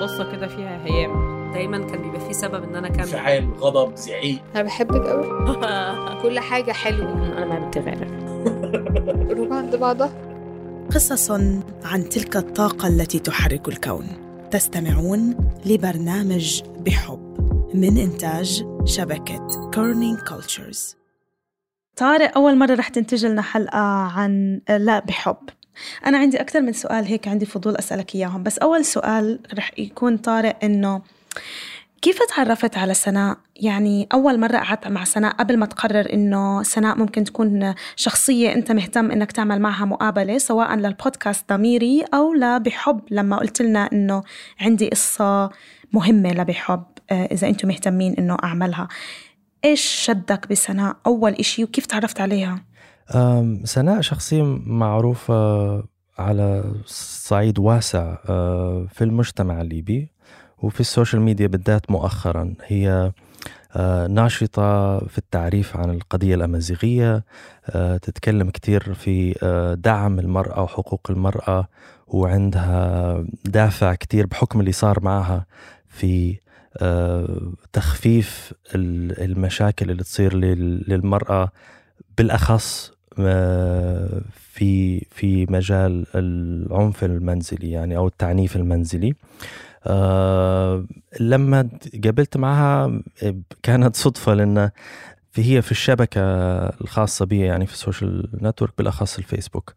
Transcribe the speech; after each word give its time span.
قصة 0.00 0.32
كده 0.32 0.46
فيها 0.48 0.84
هيام. 0.84 1.36
دايما 1.52 1.78
كان 1.78 2.02
بيبقى 2.02 2.20
فيه 2.20 2.32
سبب 2.32 2.64
إن 2.64 2.74
أنا 2.76 2.86
أكمل. 2.86 3.00
انفعال 3.00 3.54
غضب 3.54 3.96
زعيق. 3.96 4.38
أنا 4.54 4.62
بحبك 4.62 5.06
قوي 5.06 5.26
كل 6.22 6.40
حاجة 6.40 6.72
حلوة. 6.72 7.12
أنا 7.42 7.44
ما 7.60 7.68
بتغير. 7.68 8.04
قلوب 9.30 9.52
عند 9.52 9.76
بعضها. 9.76 10.10
قصص 10.94 11.30
عن 11.84 12.08
تلك 12.10 12.36
الطاقة 12.36 12.88
التي 12.88 13.18
تحرك 13.18 13.68
الكون. 13.68 14.06
تستمعون 14.50 15.36
لبرنامج 15.66 16.62
بحب 16.80 17.36
من 17.74 17.98
إنتاج 17.98 18.64
شبكة 18.84 19.70
Kerning 19.74 20.18
Cultures 20.18 20.96
طارق 21.96 22.36
أول 22.38 22.58
مرة 22.58 22.74
رح 22.74 22.88
تنتج 22.88 23.26
لنا 23.26 23.42
حلقة 23.42 23.78
عن 23.78 24.60
لا 24.68 24.98
بحب. 24.98 25.36
أنا 26.06 26.18
عندي 26.18 26.40
أكثر 26.40 26.60
من 26.60 26.72
سؤال 26.72 27.04
هيك 27.04 27.28
عندي 27.28 27.46
فضول 27.46 27.76
أسألك 27.76 28.14
إياهم 28.14 28.42
بس 28.42 28.58
أول 28.58 28.84
سؤال 28.84 29.38
رح 29.54 29.70
يكون 29.78 30.16
طارق 30.16 30.56
إنه 30.64 31.02
كيف 32.02 32.18
تعرفت 32.22 32.76
على 32.78 32.94
سناء؟ 32.94 33.36
يعني 33.56 34.08
أول 34.12 34.40
مرة 34.40 34.56
قعدت 34.56 34.88
مع 34.88 35.04
سناء 35.04 35.32
قبل 35.32 35.56
ما 35.56 35.66
تقرر 35.66 36.12
إنه 36.12 36.62
سناء 36.62 36.98
ممكن 36.98 37.24
تكون 37.24 37.74
شخصية 37.96 38.52
أنت 38.52 38.72
مهتم 38.72 39.10
إنك 39.10 39.32
تعمل 39.32 39.60
معها 39.60 39.84
مقابلة 39.84 40.38
سواء 40.38 40.74
للبودكاست 40.74 41.52
ضميري 41.52 42.04
أو 42.14 42.34
لبحب 42.34 43.00
لما 43.10 43.36
قلت 43.36 43.62
لنا 43.62 43.88
إنه 43.92 44.22
عندي 44.60 44.88
قصة 44.88 45.50
مهمة 45.92 46.32
لبحب 46.32 46.82
آه، 47.10 47.24
إذا 47.24 47.48
أنتم 47.48 47.68
مهتمين 47.68 48.14
إنه 48.18 48.36
أعملها 48.44 48.88
إيش 49.64 49.80
شدك 49.80 50.48
بسناء 50.48 50.96
أول 51.06 51.32
إشي 51.32 51.64
وكيف 51.64 51.86
تعرفت 51.86 52.20
عليها؟ 52.20 52.62
سناء 53.64 54.00
شخصية 54.00 54.42
معروفة 54.66 55.82
على 56.18 56.74
صعيد 56.86 57.58
واسع 57.58 58.18
آه، 58.28 58.86
في 58.92 59.04
المجتمع 59.04 59.60
الليبي 59.60 60.10
وفي 60.58 60.80
السوشيال 60.80 61.22
ميديا 61.22 61.46
بالذات 61.46 61.90
مؤخرا. 61.90 62.54
هي 62.66 63.12
آه، 63.76 64.06
ناشطة 64.06 64.98
في 64.98 65.18
التعريف 65.18 65.76
عن 65.76 65.90
القضية 65.90 66.34
الأمازيغية 66.34 67.24
آه، 67.66 67.96
تتكلم 67.96 68.50
كتير 68.50 68.94
في 68.94 69.32
دعم 69.84 70.18
المرأة 70.18 70.62
وحقوق 70.62 71.10
المرأة 71.10 71.68
وعندها 72.06 73.24
دافع 73.44 73.94
كتير 73.94 74.26
بحكم 74.26 74.60
اللي 74.60 74.72
صار 74.72 75.04
معها 75.04 75.46
في 75.88 76.38
تخفيف 77.72 78.52
المشاكل 78.74 79.90
اللي 79.90 80.02
تصير 80.02 80.34
للمرأة 80.88 81.50
بالأخص 82.18 82.95
في 84.40 85.00
في 85.10 85.46
مجال 85.50 86.06
العنف 86.14 87.04
المنزلي 87.04 87.70
يعني 87.70 87.96
أو 87.96 88.06
التعنيف 88.06 88.56
المنزلي. 88.56 89.14
أه 89.86 90.84
لما 91.20 91.68
قابلت 92.04 92.36
معها 92.36 93.00
كانت 93.62 93.96
صدفة 93.96 94.34
لأن 94.34 94.70
هي 95.36 95.62
في 95.62 95.70
الشبكة 95.70 96.20
الخاصة 96.66 97.26
بي 97.26 97.40
يعني 97.40 97.66
في 97.66 97.72
ال 97.72 97.80
social 97.80 98.28
network 98.42 98.72
بالأخص 98.78 99.18
الفيسبوك. 99.18 99.74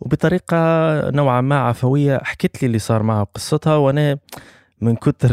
وبطريقة 0.00 0.56
نوعا 1.10 1.40
ما 1.40 1.58
عفوية 1.60 2.20
حكت 2.24 2.62
لي 2.62 2.66
اللي 2.66 2.78
صار 2.78 3.02
معها 3.02 3.24
قصتها 3.24 3.76
وأنا 3.76 4.18
من 4.80 4.96
كتر 4.96 5.30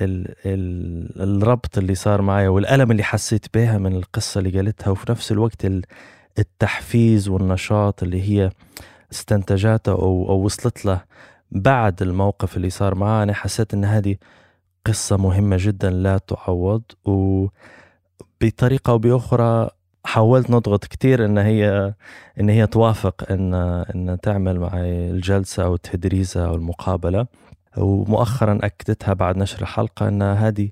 ال 0.00 0.34
ال 0.46 1.20
ال 1.22 1.42
الربط 1.42 1.78
اللي 1.78 1.94
صار 1.94 2.22
معي 2.22 2.48
والألم 2.48 2.90
اللي 2.90 3.02
حسيت 3.02 3.46
بها 3.54 3.78
من 3.78 3.96
القصة 3.96 4.38
اللي 4.38 4.50
قالتها 4.50 4.90
وفي 4.90 5.10
نفس 5.12 5.32
الوقت 5.32 5.66
التحفيز 6.38 7.28
والنشاط 7.28 8.02
اللي 8.02 8.22
هي 8.22 8.50
استنتجاته 9.12 9.92
أو, 9.92 10.28
أو 10.28 10.44
وصلت 10.44 10.84
له 10.84 11.00
بعد 11.50 12.02
الموقف 12.02 12.56
اللي 12.56 12.70
صار 12.70 12.94
معاه 12.94 13.22
أنا 13.22 13.34
حسيت 13.34 13.74
إن 13.74 13.84
هذه 13.84 14.16
قصة 14.86 15.16
مهمة 15.16 15.56
جدا 15.60 15.90
لا 15.90 16.18
تعوض 16.18 16.82
وبطريقة 17.04 18.90
أو 18.90 18.98
بأخرى 18.98 19.70
حاولت 20.04 20.50
نضغط 20.50 20.84
كتير 20.84 21.24
إن 21.24 21.38
هي 21.38 21.94
إن 22.40 22.48
هي 22.48 22.66
توافق 22.66 23.30
ان 23.30 23.54
إن 23.94 24.18
تعمل 24.22 24.60
معي 24.60 25.10
الجلسة 25.10 25.64
أو 25.64 25.74
التدريسه 25.74 26.46
أو 26.46 26.54
المقابلة. 26.54 27.26
ومؤخرا 27.76 28.58
أكدتها 28.62 29.14
بعد 29.14 29.36
نشر 29.36 29.62
الحلقة 29.62 30.08
أن 30.08 30.22
هذه 30.22 30.70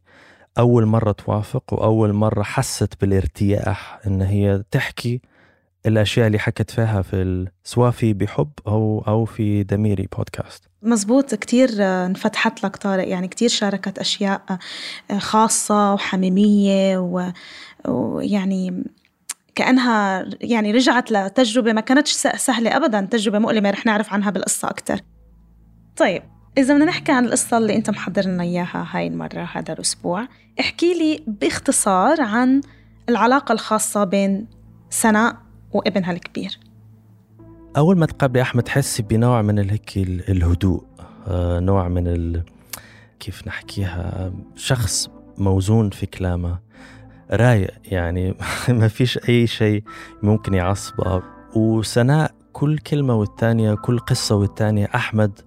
أول 0.58 0.86
مرة 0.86 1.12
توافق 1.12 1.72
وأول 1.72 2.12
مرة 2.12 2.42
حست 2.42 3.00
بالارتياح 3.00 4.00
أن 4.06 4.22
هي 4.22 4.62
تحكي 4.70 5.20
الأشياء 5.86 6.26
اللي 6.26 6.38
حكت 6.38 6.70
فيها 6.70 7.02
في 7.02 7.46
سواء 7.64 7.90
في 7.90 8.12
بحب 8.12 8.50
أو 8.66 9.04
أو 9.08 9.24
في 9.24 9.62
دميري 9.62 10.08
بودكاست. 10.16 10.64
مزبوط 10.82 11.34
كتير 11.34 11.68
انفتحت 11.82 12.64
لك 12.64 12.76
طارق 12.76 13.08
يعني 13.08 13.28
كتير 13.28 13.48
شاركت 13.48 13.98
أشياء 13.98 14.58
خاصة 15.18 15.94
وحميمية 15.94 16.98
ويعني 17.88 18.84
كأنها 19.54 20.24
يعني 20.40 20.72
رجعت 20.72 21.12
لتجربة 21.12 21.72
ما 21.72 21.80
كانتش 21.80 22.12
سهلة 22.36 22.76
أبدا 22.76 23.00
تجربة 23.00 23.38
مؤلمة 23.38 23.70
رح 23.70 23.86
نعرف 23.86 24.12
عنها 24.12 24.30
بالقصة 24.30 24.68
أكتر. 24.68 25.00
طيب 25.96 26.22
إذا 26.58 26.74
بدنا 26.74 26.84
نحكي 26.84 27.12
عن 27.12 27.24
القصة 27.24 27.58
اللي 27.58 27.76
أنت 27.76 27.90
محضر 27.90 28.22
لنا 28.22 28.42
إياها 28.42 28.86
هاي 28.90 29.06
المرة 29.06 29.48
هذا 29.52 29.72
الأسبوع 29.72 30.28
احكي 30.60 30.94
لي 30.94 31.24
باختصار 31.26 32.20
عن 32.20 32.60
العلاقة 33.08 33.52
الخاصة 33.52 34.04
بين 34.04 34.46
سناء 34.90 35.36
وابنها 35.72 36.12
الكبير. 36.12 36.58
أول 37.76 37.98
ما 37.98 38.06
تقابلي 38.06 38.42
أحمد 38.42 38.62
تحسي 38.62 39.02
بنوع 39.02 39.42
من 39.42 39.70
هيك 39.70 39.96
الهدوء 40.28 40.84
آه، 41.26 41.60
نوع 41.60 41.88
من 41.88 42.06
ال... 42.06 42.42
كيف 43.20 43.46
نحكيها 43.46 44.32
شخص 44.56 45.10
موزون 45.38 45.90
في 45.90 46.06
كلامه 46.06 46.58
رايق 47.30 47.70
يعني 47.84 48.34
ما 48.68 48.88
فيش 48.88 49.18
أي 49.28 49.46
شيء 49.46 49.82
ممكن 50.22 50.54
يعصبه. 50.54 51.22
وسناء 51.54 52.34
كل 52.52 52.78
كلمة 52.78 53.14
والتانية 53.14 53.74
كل 53.74 53.98
قصة 53.98 54.34
والتانية 54.34 54.88
أحمد 54.94 55.40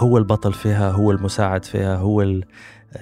هو 0.00 0.18
البطل 0.18 0.52
فيها 0.52 0.90
هو 0.90 1.10
المساعد 1.10 1.64
فيها 1.64 1.96
هو 1.96 2.40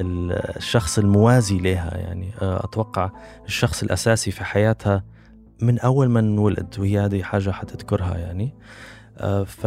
الشخص 0.00 0.98
الموازي 0.98 1.58
لها 1.58 1.96
يعني. 1.96 2.30
آه، 2.42 2.64
أتوقع 2.64 3.10
الشخص 3.46 3.82
الأساسي 3.82 4.30
في 4.30 4.44
حياتها 4.44 5.04
من 5.62 5.78
أول 5.78 6.08
ما 6.08 6.20
انولد 6.20 6.74
وهي 6.78 6.98
هذه 6.98 7.22
حاجة 7.22 7.50
حتذكرها 7.50 8.16
يعني. 8.16 8.54
آه، 9.18 9.44
ف 9.44 9.66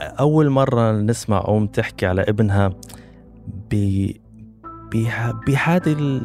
أول 0.00 0.50
مرة 0.50 0.92
نسمع 0.92 1.44
أم 1.48 1.66
تحكي 1.66 2.06
على 2.06 2.22
ابنها 2.22 2.72
بهذه 5.46 6.20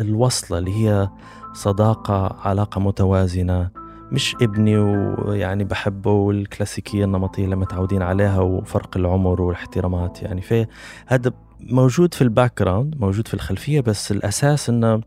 الوصلة 0.00 0.58
اللي 0.58 0.74
هي 0.74 1.08
صداقة 1.52 2.36
علاقة 2.48 2.80
متوازنة 2.80 3.70
مش 4.12 4.36
ابني 4.42 4.78
ويعني 4.78 5.64
بحبه 5.64 6.12
والكلاسيكية 6.12 7.04
النمطية 7.04 7.44
اللي 7.44 7.56
متعودين 7.56 8.02
عليها 8.02 8.40
وفرق 8.40 8.96
العمر 8.96 9.42
والاحترامات 9.42 10.22
يعني. 10.22 10.40
فهذا 10.40 11.32
موجود 11.60 12.14
في 12.14 12.22
ال 12.22 12.62
background 12.62 12.94
موجود 13.00 13.28
في 13.28 13.34
الخلفية 13.34 13.80
بس 13.80 14.12
الأساس 14.12 14.68
إنه 14.68 15.00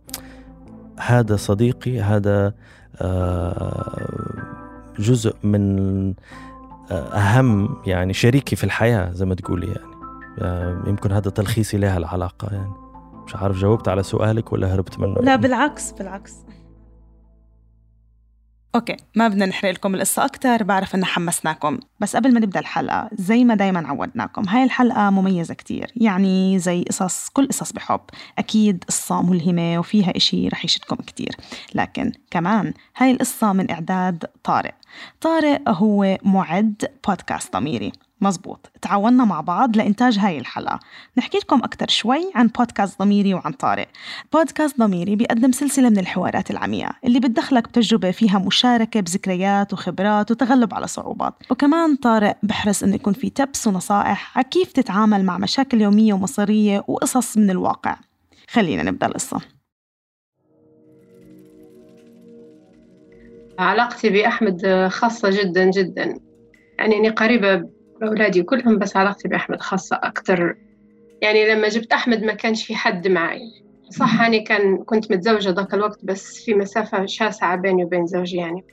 هذا 0.99 1.35
صديقي 1.35 2.01
هذا 2.01 2.53
آه، 3.01 4.41
جزء 4.99 5.35
من 5.43 6.07
آه، 6.91 7.13
أهم 7.13 7.77
يعني 7.85 8.13
شريكي 8.13 8.55
في 8.55 8.63
الحياة 8.63 9.11
زي 9.11 9.25
ما 9.25 9.35
تقولي 9.35 9.67
يعني, 9.67 9.95
يعني 10.37 10.89
يمكن 10.89 11.11
هذا 11.11 11.29
تلخيصي 11.29 11.77
لها 11.77 11.97
العلاقة 11.97 12.47
يعني. 12.51 12.73
مش 13.25 13.35
عارف 13.35 13.57
جاوبت 13.57 13.87
على 13.87 14.03
سؤالك 14.03 14.53
ولا 14.53 14.75
هربت 14.75 14.99
منه. 14.99 15.15
لا 15.21 15.35
بالعكس 15.35 15.91
بالعكس. 15.91 16.35
أوكي 18.75 18.97
ما 19.15 19.27
بدنا 19.27 19.45
نحرق 19.45 19.71
لكم 19.71 19.95
القصة 19.95 20.25
أكتر 20.25 20.63
بعرف 20.63 20.95
إن 20.95 21.05
حمسناكم. 21.05 21.79
بس 21.99 22.15
قبل 22.15 22.33
ما 22.33 22.39
نبدأ 22.39 22.59
الحلقة 22.59 23.09
زي 23.13 23.43
ما 23.43 23.55
دايما 23.55 23.87
عودناكم 23.87 24.49
هاي 24.49 24.63
الحلقة 24.63 25.09
مميزة 25.09 25.53
كتير. 25.53 25.91
يعني 25.95 26.59
زي 26.59 26.83
قصص 26.83 27.29
كل 27.29 27.47
قصص 27.47 27.71
بحب. 27.71 27.99
أكيد 28.37 28.83
قصة 28.87 29.21
ملهمة 29.21 29.79
وفيها 29.79 30.17
إشي 30.17 30.47
رح 30.47 30.65
يشدكم 30.65 30.95
كتير. 30.95 31.35
لكن 31.75 32.11
كمان 32.31 32.73
هاي 32.97 33.11
القصة 33.11 33.53
من 33.53 33.71
إعداد 33.71 34.25
طارق. 34.43 34.75
طارق 35.21 35.69
هو 35.69 36.17
معد 36.23 36.85
بودكاست 37.07 37.53
ضميري. 37.53 37.91
مزبوط. 38.21 38.71
تعاوننا 38.81 39.25
مع 39.25 39.41
بعض 39.41 39.77
لإنتاج 39.77 40.19
هاي 40.19 40.37
الحلقة. 40.37 40.79
نحكي 41.17 41.37
لكم 41.37 41.63
أكثر 41.63 41.87
شوي 41.87 42.31
عن 42.35 42.47
بودكاست 42.47 42.99
ضميري 42.99 43.33
وعن 43.33 43.51
طارق. 43.51 43.87
بودكاست 44.33 44.79
ضميري 44.79 45.15
بيقدم 45.15 45.51
سلسلة 45.51 45.89
من 45.89 45.99
الحوارات 45.99 46.51
العميقة 46.51 46.93
اللي 47.05 47.19
بتدخلك 47.19 47.67
بتجربة 47.67 48.11
فيها 48.11 48.39
مشاركة 48.39 48.99
بذكريات 48.99 49.73
وخبرات 49.73 50.31
وتغلب 50.31 50.73
على 50.73 50.87
صعوبات. 50.87 51.33
وكمان 51.49 51.95
طارق 51.95 52.37
بحرص 52.43 52.83
إنه 52.83 52.95
يكون 52.95 53.13
في 53.13 53.29
تبس 53.29 53.67
ونصائح 53.67 54.37
على 54.37 54.47
كيف 54.51 54.71
تتعامل 54.71 55.25
مع 55.25 55.37
مشاكل 55.37 55.81
يومية 55.81 56.13
ومصيرية 56.13 56.83
وقصص 56.87 57.37
من 57.37 57.49
الواقع. 57.49 57.97
خلينا 58.49 58.83
نبدأ 58.83 59.07
القصة. 59.07 59.41
علاقتي 63.59 64.09
بأحمد 64.09 64.87
خاصة 64.91 65.29
جدا 65.29 65.69
جدا. 65.69 66.19
يعني 66.79 66.97
أني 66.97 67.09
قريبة 67.09 67.69
أولادي 68.03 68.43
كلهم 68.43 68.77
بس 68.77 68.97
علاقتي 68.97 69.27
بأحمد 69.27 69.61
خاصة 69.61 69.99
أكتر. 70.03 70.57
يعني 71.21 71.53
لما 71.53 71.67
جبت 71.67 71.93
أحمد 71.93 72.23
ما 72.23 72.33
كانش 72.33 72.65
في 72.65 72.75
حد 72.75 73.07
معي. 73.07 73.41
صح 73.89 74.21
أنا 74.21 74.43
كان 74.43 74.77
كنت 74.77 75.11
متزوجة 75.11 75.49
ذاك 75.49 75.73
الوقت 75.73 76.05
بس 76.05 76.43
في 76.45 76.53
مسافة 76.53 77.05
شاسعة 77.05 77.55
بيني 77.55 77.85
وبين 77.85 78.05
زوجي 78.05 78.37
يعني. 78.37 78.65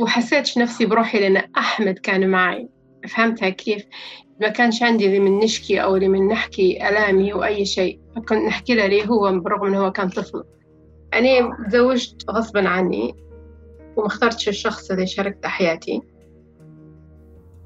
وحسيت 0.00 0.58
نفسي 0.58 0.86
بروحي 0.86 1.20
لأن 1.20 1.36
أحمد 1.58 1.98
كان 1.98 2.28
معي. 2.28 2.68
فهمتها 3.08 3.48
كيف؟ 3.48 3.84
ما 4.40 4.48
كانش 4.48 4.82
عندي 4.82 5.06
اللي 5.06 5.20
من 5.20 5.38
نشكي 5.38 5.82
أو 5.82 5.96
اللي 5.96 6.08
من 6.08 6.28
نحكي 6.28 6.88
ألامي 6.88 7.32
وأي 7.32 7.64
شيء. 7.64 8.00
فكنت 8.16 8.32
نحكي 8.32 8.74
له 8.74 8.86
ليه 8.86 9.04
هو 9.04 9.40
برغم 9.40 9.66
أنه 9.66 9.78
هو 9.86 9.92
كان 9.92 10.08
طفل. 10.08 10.44
أنا 11.14 11.56
تزوجت 11.68 12.30
غصبا 12.30 12.68
عني 12.68 13.14
وما 13.96 14.06
اخترتش 14.06 14.48
الشخص 14.48 14.90
اللي 14.90 15.06
شاركت 15.06 15.46
حياتي. 15.46 16.00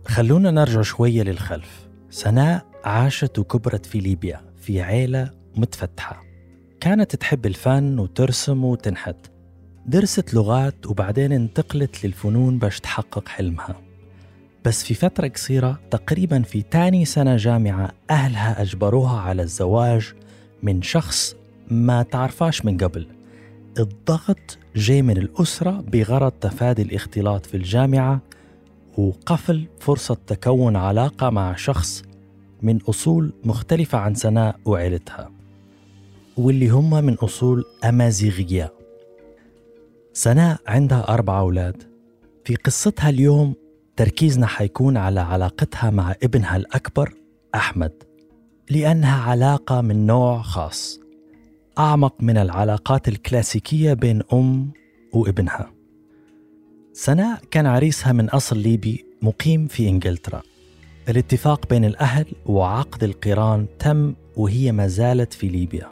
خلونا 0.06 0.50
نرجع 0.50 0.82
شوية 0.82 1.22
للخلف. 1.22 1.88
سناء 2.10 2.66
عاشت 2.84 3.38
وكبرت 3.38 3.86
في 3.86 3.98
ليبيا 3.98 4.40
في 4.60 4.82
عيلة 4.82 5.30
متفتحة. 5.56 6.22
كانت 6.80 7.16
تحب 7.16 7.46
الفن 7.46 7.98
وترسم 7.98 8.64
وتنحت. 8.64 9.16
درست 9.86 10.34
لغات 10.34 10.86
وبعدين 10.86 11.32
انتقلت 11.32 12.04
للفنون 12.04 12.58
باش 12.58 12.80
تحقق 12.80 13.28
حلمها. 13.28 13.80
بس 14.64 14.84
في 14.84 14.94
فترة 14.94 15.28
قصيرة 15.28 15.80
تقريبا 15.90 16.42
في 16.42 16.62
تاني 16.62 17.04
سنة 17.04 17.36
جامعة 17.36 17.92
أهلها 18.10 18.62
أجبروها 18.62 19.20
على 19.20 19.42
الزواج 19.42 20.12
من 20.62 20.82
شخص 20.82 21.36
ما 21.70 22.02
تعرفاش 22.02 22.64
من 22.64 22.76
قبل. 22.76 23.06
الضغط 23.78 24.58
جاي 24.76 25.02
من 25.02 25.18
الأسرة 25.18 25.70
بغرض 25.70 26.32
تفادي 26.32 26.82
الاختلاط 26.82 27.46
في 27.46 27.56
الجامعة 27.56 28.20
وقفل 28.98 29.66
فرصة 29.80 30.16
تكون 30.26 30.76
علاقة 30.76 31.30
مع 31.30 31.56
شخص 31.56 32.02
من 32.62 32.78
أصول 32.88 33.32
مختلفة 33.44 33.98
عن 33.98 34.14
سناء 34.14 34.56
وعيلتها 34.64 35.30
واللي 36.36 36.68
هم 36.68 37.04
من 37.04 37.14
أصول 37.14 37.64
أمازيغية. 37.84 38.72
سناء 40.12 40.60
عندها 40.66 41.08
أربع 41.08 41.38
أولاد. 41.40 41.82
في 42.44 42.54
قصتها 42.54 43.08
اليوم 43.08 43.54
تركيزنا 43.96 44.46
حيكون 44.46 44.96
على 44.96 45.20
علاقتها 45.20 45.90
مع 45.90 46.14
ابنها 46.22 46.56
الأكبر 46.56 47.14
أحمد 47.54 47.92
لأنها 48.70 49.22
علاقة 49.22 49.80
من 49.80 50.06
نوع 50.06 50.42
خاص 50.42 51.00
أعمق 51.78 52.14
من 52.20 52.38
العلاقات 52.38 53.08
الكلاسيكية 53.08 53.92
بين 53.92 54.22
أم 54.32 54.72
وابنها. 55.12 55.75
سناء 56.98 57.40
كان 57.50 57.66
عريسها 57.66 58.12
من 58.12 58.30
أصل 58.30 58.58
ليبي 58.58 59.04
مقيم 59.22 59.66
في 59.66 59.88
إنجلترا. 59.88 60.42
الاتفاق 61.08 61.68
بين 61.68 61.84
الأهل 61.84 62.26
وعقد 62.46 63.04
القران 63.04 63.66
تم 63.78 64.14
وهي 64.36 64.72
ما 64.72 64.86
زالت 64.86 65.32
في 65.32 65.48
ليبيا. 65.48 65.88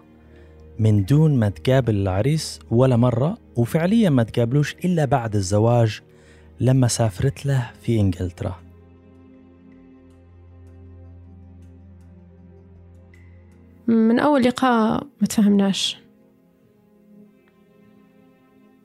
من 0.79 1.05
دون 1.05 1.35
ما 1.37 1.49
تقابل 1.49 1.95
العريس 1.95 2.61
ولا 2.71 2.97
مرة 2.97 3.39
وفعليا 3.57 4.11
ما 4.11 4.23
تقابلوش 4.23 4.75
إلا 4.85 5.05
بعد 5.05 5.35
الزواج 5.35 6.01
لما 6.61 6.89
سافرت 6.89 7.47
له 7.47 7.71
في 7.83 8.01
إنجلترا. 8.01 8.61
من 13.87 14.19
أول 14.21 14.43
لقاء 14.43 15.07
ما 15.21 15.27
تفهمناش. 15.27 16.04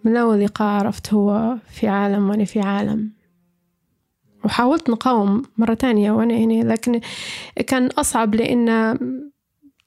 من 0.03 0.17
أول 0.17 0.43
لقاء 0.43 0.67
عرفت 0.67 1.13
هو 1.13 1.57
في 1.71 1.87
عالم 1.87 2.29
وأنا 2.29 2.45
في 2.45 2.59
عالم. 2.59 3.11
وحاولت 4.45 4.89
نقاوم 4.89 5.41
مرة 5.57 5.73
تانية 5.73 6.11
وأنا 6.11 6.37
هنا 6.37 6.73
لكن 6.73 6.99
كان 7.67 7.87
أصعب 7.87 8.35
لأن 8.35 8.97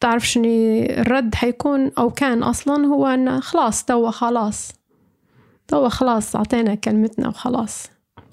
تعرف 0.00 0.28
شنو 0.28 0.44
الرد 0.44 1.34
حيكون 1.34 1.90
أو 1.98 2.10
كان 2.10 2.42
أصلا 2.42 2.86
هو 2.86 3.06
أن 3.06 3.40
خلاص 3.40 3.84
توا 3.84 4.10
خلاص. 4.10 4.72
توا 5.68 5.88
خلاص 5.88 6.36
أعطينا 6.36 6.74
كلمتنا 6.74 7.28
وخلاص. 7.28 7.90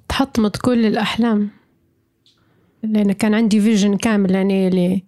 تحطمت 0.09 0.57
كل 0.57 0.85
الأحلام. 0.85 1.49
لأن 2.83 3.11
كان 3.11 3.33
عندي 3.33 3.61
فيجن 3.61 3.97
كامل 3.97 4.31
يعني 4.31 5.03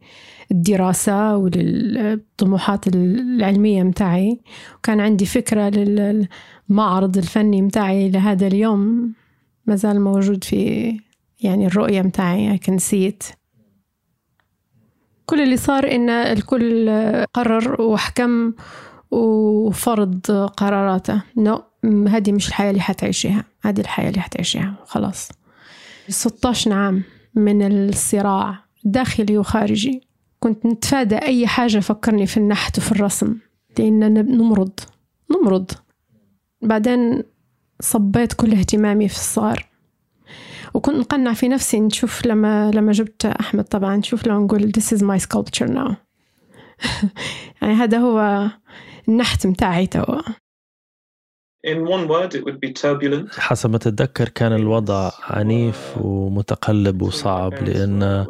للدراسة 0.51 1.37
وللطموحات 1.37 2.87
العلمية 2.87 3.83
متاعي. 3.83 4.39
وكان 4.77 4.99
عندي 4.99 5.25
فكرة 5.25 5.69
للمعرض 6.69 7.17
الفني 7.17 7.61
متاعي 7.61 8.09
لهذا 8.09 8.47
اليوم 8.47 9.13
مازال 9.65 10.01
موجود 10.01 10.43
في 10.43 10.99
يعني 11.39 11.67
الرؤية 11.67 12.01
متاعي 12.01 12.57
I 12.57 12.61
can 12.61 12.75
see 12.79 13.11
it. 13.13 13.35
كل 15.25 15.41
اللي 15.41 15.57
صار 15.57 15.91
إن 15.91 16.09
الكل 16.09 16.89
قرر 17.33 17.81
وحكم 17.81 18.53
وفرض 19.11 20.31
قراراته. 20.57 21.21
نو 21.37 21.57
no. 21.57 22.09
هذه 22.09 22.31
مش 22.31 22.47
الحياة 22.47 22.69
اللي 22.69 22.81
حتعيشيها. 22.81 23.45
هذه 23.61 23.79
الحياة 23.79 24.09
اللي 24.09 24.21
حتعيشيها. 24.21 24.75
خلاص. 24.85 25.29
16 26.09 26.73
عام 26.73 27.03
من 27.35 27.89
الصراع 27.89 28.59
داخلي 28.83 29.37
وخارجي. 29.37 30.07
كنت 30.39 30.65
نتفادى 30.65 31.15
أي 31.15 31.47
حاجة 31.47 31.79
فكرني 31.79 32.25
في 32.25 32.37
النحت 32.37 32.77
وفي 32.77 32.91
الرسم. 32.91 33.37
لأن 33.79 34.13
نمرض. 34.37 34.79
نمرض. 35.31 35.71
بعدين 36.61 37.23
صبيت 37.79 38.33
كل 38.33 38.51
اهتمامي 38.53 39.07
في 39.07 39.15
الصغار 39.15 39.71
وكنت 40.73 40.95
نقنع 40.95 41.33
في 41.33 41.47
نفسي 41.47 41.79
نشوف 41.79 42.25
لما 42.25 42.71
لما 42.71 42.91
جبت 42.91 43.25
أحمد 43.25 43.63
طبعا 43.63 43.95
نشوف 43.95 44.27
لو 44.27 44.45
نقول 44.45 44.71
this 44.77 44.97
is 44.97 45.01
my 45.01 45.19
sculpture 45.25 45.67
now. 45.67 45.93
يعني 47.61 47.73
هذا 47.73 47.97
هو 47.97 48.47
النحت 49.09 49.47
متاعي 49.47 49.87
توا. 49.87 50.21
In 51.67 51.85
one 51.85 52.07
word, 52.07 52.33
it 52.33 52.43
would 52.45 52.59
be 52.59 52.73
turbulent. 52.73 53.39
حسب 53.39 53.69
ما 53.69 53.77
تتذكر 53.77 54.29
كان 54.29 54.53
الوضع 54.53 55.11
عنيف 55.23 55.97
ومتقلب 55.97 57.01
وصعب 57.01 57.53
لأن 57.53 58.25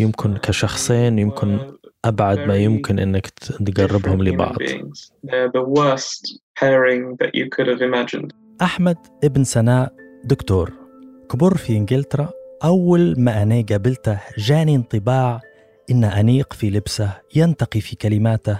يمكن 0.00 0.36
كشخصين 0.36 1.18
يمكن 1.18 1.58
أبعد 2.04 2.38
ما 2.38 2.56
يمكن 2.56 2.98
أنك 2.98 3.28
تقربهم 3.28 4.22
لبعض. 4.22 4.56
أحمد 8.62 8.96
ابن 9.24 9.44
سناء 9.44 9.92
دكتور. 10.24 10.72
كبر 11.30 11.56
في 11.56 11.76
إنجلترا 11.76 12.30
أول 12.64 13.14
ما 13.18 13.42
أنا 13.42 13.64
قابلته 13.70 14.20
جاني 14.38 14.76
انطباع 14.76 15.40
إن 15.90 16.04
أنيق 16.04 16.52
في 16.52 16.70
لبسه 16.70 17.10
ينتقي 17.36 17.80
في 17.80 17.96
كلماته 17.96 18.58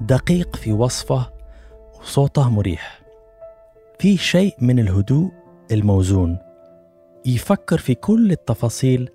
دقيق 0.00 0.56
في 0.56 0.72
وصفه 0.72 1.30
وصوته 2.00 2.50
مريح. 2.50 3.02
في 3.98 4.16
شيء 4.16 4.54
من 4.60 4.78
الهدوء 4.78 5.30
الموزون. 5.72 6.38
يفكر 7.26 7.78
في 7.78 7.94
كل 7.94 8.30
التفاصيل 8.30 9.10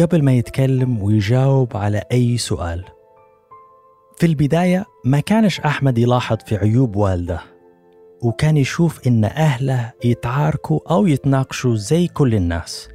قبل 0.00 0.22
ما 0.22 0.32
يتكلم 0.32 1.02
ويجاوب 1.02 1.76
على 1.76 2.02
أي 2.12 2.36
سؤال. 2.38 2.84
في 4.18 4.26
البداية 4.26 4.84
ما 5.04 5.20
كانش 5.20 5.60
أحمد 5.60 5.98
يلاحظ 5.98 6.36
في 6.46 6.56
عيوب 6.56 6.96
والده 6.96 7.40
وكان 8.22 8.56
يشوف 8.56 9.06
إن 9.06 9.24
أهله 9.24 9.92
يتعاركوا 10.04 10.80
أو 10.90 11.06
يتناقشوا 11.06 11.76
زي 11.76 12.08
كل 12.08 12.34
الناس. 12.34 12.88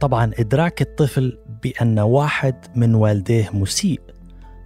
طبعا 0.00 0.30
إدراك 0.38 0.82
الطفل 0.82 1.38
بأن 1.62 1.98
واحد 1.98 2.66
من 2.76 2.94
والديه 2.94 3.50
مسيء 3.52 4.00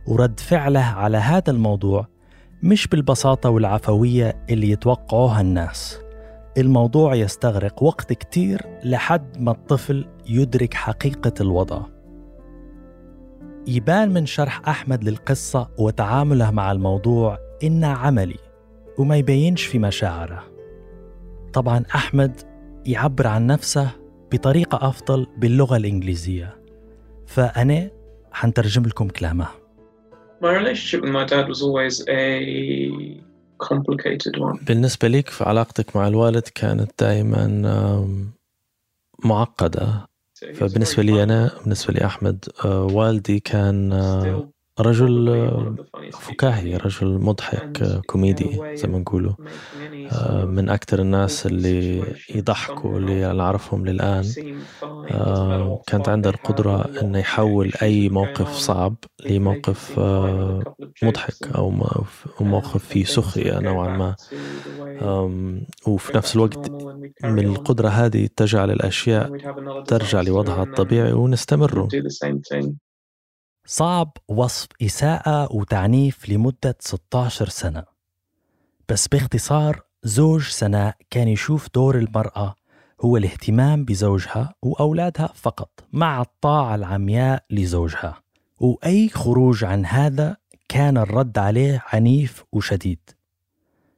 ورد 0.07 0.40
فعله 0.40 0.85
على 0.85 1.19
هذا 1.19 1.50
الموضوع 1.50 2.07
مش 2.62 2.87
بالبساطة 2.87 3.50
والعفوية 3.50 4.45
اللي 4.50 4.71
يتوقعوها 4.71 5.40
الناس. 5.40 6.00
الموضوع 6.59 7.14
يستغرق 7.14 7.83
وقت 7.83 8.12
كتير 8.12 8.62
لحد 8.85 9.38
ما 9.38 9.50
الطفل 9.50 10.07
يدرك 10.28 10.75
حقيقة 10.75 11.33
الوضع. 11.40 11.94
يبان 13.66 14.09
من 14.14 14.26
شرح 14.26 14.68
أحمد 14.68 15.04
للقصة 15.04 15.71
وتعامله 15.78 16.50
مع 16.50 16.73
الموضوع 16.73 17.38
إنه 17.62 17.87
عملي 17.87 18.38
وما 18.99 19.16
يبينش 19.16 19.64
في 19.64 19.78
مشاعره. 19.78 20.44
طبعا 21.52 21.85
أحمد 21.94 22.40
يعبر 22.87 23.26
عن 23.26 23.47
نفسه 23.47 23.90
بطريقة 24.33 24.88
أفضل 24.88 25.26
باللغة 25.37 25.76
الإنجليزية. 25.76 26.56
فأنا 27.26 27.90
حنترجم 28.33 28.83
لكم 28.83 29.09
كلامه. 29.09 29.47
My 30.40 30.47
relationship 30.47 31.00
with 31.02 31.12
my 31.12 31.25
dad 31.25 31.49
was 31.49 31.62
always 31.62 32.00
a 32.09 32.23
complicated 33.59 34.37
one. 34.38 34.64
بالنسبة 34.64 35.09
لك 35.09 35.28
في 35.28 35.44
علاقتك 35.44 35.97
مع 35.97 36.09
الوالد 36.09 36.49
كانت 36.54 36.90
دائما 37.00 37.47
معقدة؟ 39.25 40.06
فبالنسبة 40.53 41.03
لي 41.03 41.23
أنا 41.23 41.51
بالنسبة 41.61 41.95
لي 41.95 42.05
أحمد 42.05 42.45
والدي 42.65 43.41
كان 43.41 43.93
رجل 44.81 45.28
فكاهي 46.11 46.76
رجل 46.76 47.07
مضحك 47.19 48.02
كوميدي 48.07 48.66
زي 48.75 48.88
ما 48.88 48.99
نقولوا. 48.99 49.35
آه، 50.12 50.45
من 50.45 50.71
أكثر 50.71 51.00
الناس 51.00 51.47
اللي 51.47 52.07
يضحكوا 52.35 52.99
اللي 52.99 53.31
أنا 53.31 53.43
أعرفهم 53.43 53.87
للآن. 53.87 54.37
آه، 55.11 55.83
كانت 55.87 56.09
عنده 56.09 56.31
القدرة 56.31 56.87
أنه 57.02 57.19
يحول 57.19 57.73
أي 57.83 58.09
موقف 58.09 58.54
صعب 58.57 58.97
لموقف 59.31 59.99
آه، 59.99 60.64
مضحك 61.02 61.49
أو 61.57 61.71
موقف- 61.71 62.28
فيه 62.85 63.04
سخرية 63.04 63.61
نوعا 63.61 63.88
ما. 63.88 64.16
وفي 65.87 66.16
نفس 66.16 66.37
الوقت 66.37 66.73
من 67.25 67.47
القدرة 67.47 67.88
هذه 67.88 68.28
تجعل 68.37 68.71
الأشياء 68.71 69.33
ترجع 69.87 70.21
لوضعها 70.21 70.62
الطبيعي 70.62 71.12
ونستمر. 71.12 71.93
صعب 73.66 74.16
وصف 74.28 74.68
إساءة 74.83 75.52
وتعنيف 75.52 76.28
لمدة 76.28 76.76
16 76.80 77.49
سنة. 77.49 77.85
بس 78.88 79.09
باختصار 79.09 79.83
زوج 80.02 80.49
سناء 80.49 80.97
كان 81.11 81.28
يشوف 81.28 81.68
دور 81.75 81.99
المرأة 81.99 82.54
هو 83.00 83.16
الاهتمام 83.16 83.85
بزوجها 83.85 84.54
وأولادها 84.62 85.33
فقط 85.35 85.71
مع 85.92 86.21
الطاعة 86.23 86.75
العمياء 86.75 87.44
لزوجها. 87.50 88.21
وأي 88.61 89.09
خروج 89.09 89.64
عن 89.64 89.87
هذا 89.87 90.37
كان 90.68 90.99
الرد 90.99 91.38
عليه 91.38 91.83
عنيف 91.92 92.44
وشديد. 92.52 93.11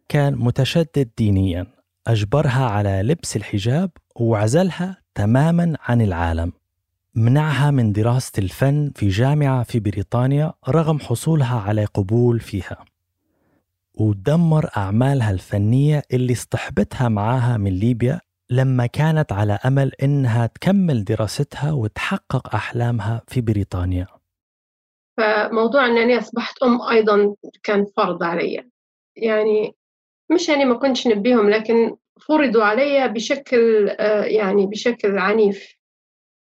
كان 0.08 0.34
متشدد 0.34 1.10
دينيا 1.18 1.66
أجبرها 2.06 2.66
على 2.66 3.02
لبس 3.02 3.36
الحجاب 3.36 3.90
وعزلها 4.16 5.02
تماما 5.14 5.76
عن 5.80 6.00
العالم. 6.02 6.52
منعها 7.16 7.70
من 7.70 7.92
دراسة 7.92 8.32
الفن 8.38 8.92
في 8.94 9.08
جامعة 9.08 9.62
في 9.62 9.80
بريطانيا 9.80 10.52
رغم 10.68 10.98
حصولها 10.98 11.60
على 11.60 11.84
قبول 11.84 12.40
فيها. 12.40 12.84
ودمر 13.94 14.70
أعمالها 14.76 15.30
الفنية 15.30 16.02
اللي 16.12 16.32
اصطحبتها 16.32 17.08
معاها 17.08 17.56
من 17.56 17.70
ليبيا 17.70 18.20
لما 18.50 18.86
كانت 18.86 19.32
على 19.32 19.58
أمل 19.66 19.92
إنها 20.02 20.46
تكمل 20.46 21.04
دراستها 21.04 21.72
وتحقق 21.72 22.54
أحلامها 22.54 23.22
في 23.28 23.40
بريطانيا. 23.40 24.06
فموضوع 25.16 25.86
أنني 25.86 26.18
أصبحت 26.18 26.62
أم 26.62 26.82
أيضا 26.82 27.34
كان 27.62 27.86
فرض 27.96 28.22
علي. 28.22 28.70
يعني 29.16 29.74
مش 30.30 30.48
يعني 30.48 30.64
ما 30.64 30.74
كنتش 30.74 31.06
نبيهم 31.06 31.50
لكن 31.50 31.96
فرضوا 32.28 32.64
علي 32.64 33.08
بشكل 33.08 33.88
آه، 33.88 34.24
يعني 34.24 34.66
بشكل 34.66 35.18
عنيف. 35.18 35.75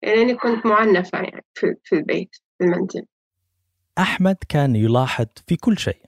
لأنني 0.02 0.34
كنت 0.34 0.66
معنفة 0.66 1.18
يعني 1.18 1.44
في 1.54 1.74
في 1.84 1.94
البيت 1.96 2.36
في 2.58 2.64
المنزل. 2.64 3.06
أحمد 3.98 4.36
كان 4.48 4.76
يلاحظ 4.76 5.26
في 5.46 5.56
كل 5.56 5.78
شيء 5.78 6.02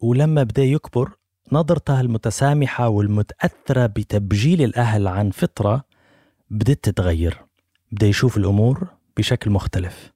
ولما 0.00 0.42
بدأ 0.42 0.62
يكبر 0.64 1.16
نظرته 1.52 2.00
المتسامحة 2.00 2.88
والمتأثرة 2.88 3.86
بتبجيل 3.86 4.62
الأهل 4.62 5.06
عن 5.08 5.30
فطرة 5.30 5.84
بدت 6.50 6.84
تتغير 6.84 7.44
بدأ 7.92 8.06
يشوف 8.06 8.36
الأمور 8.36 8.88
بشكل 9.16 9.50
مختلف. 9.50 10.12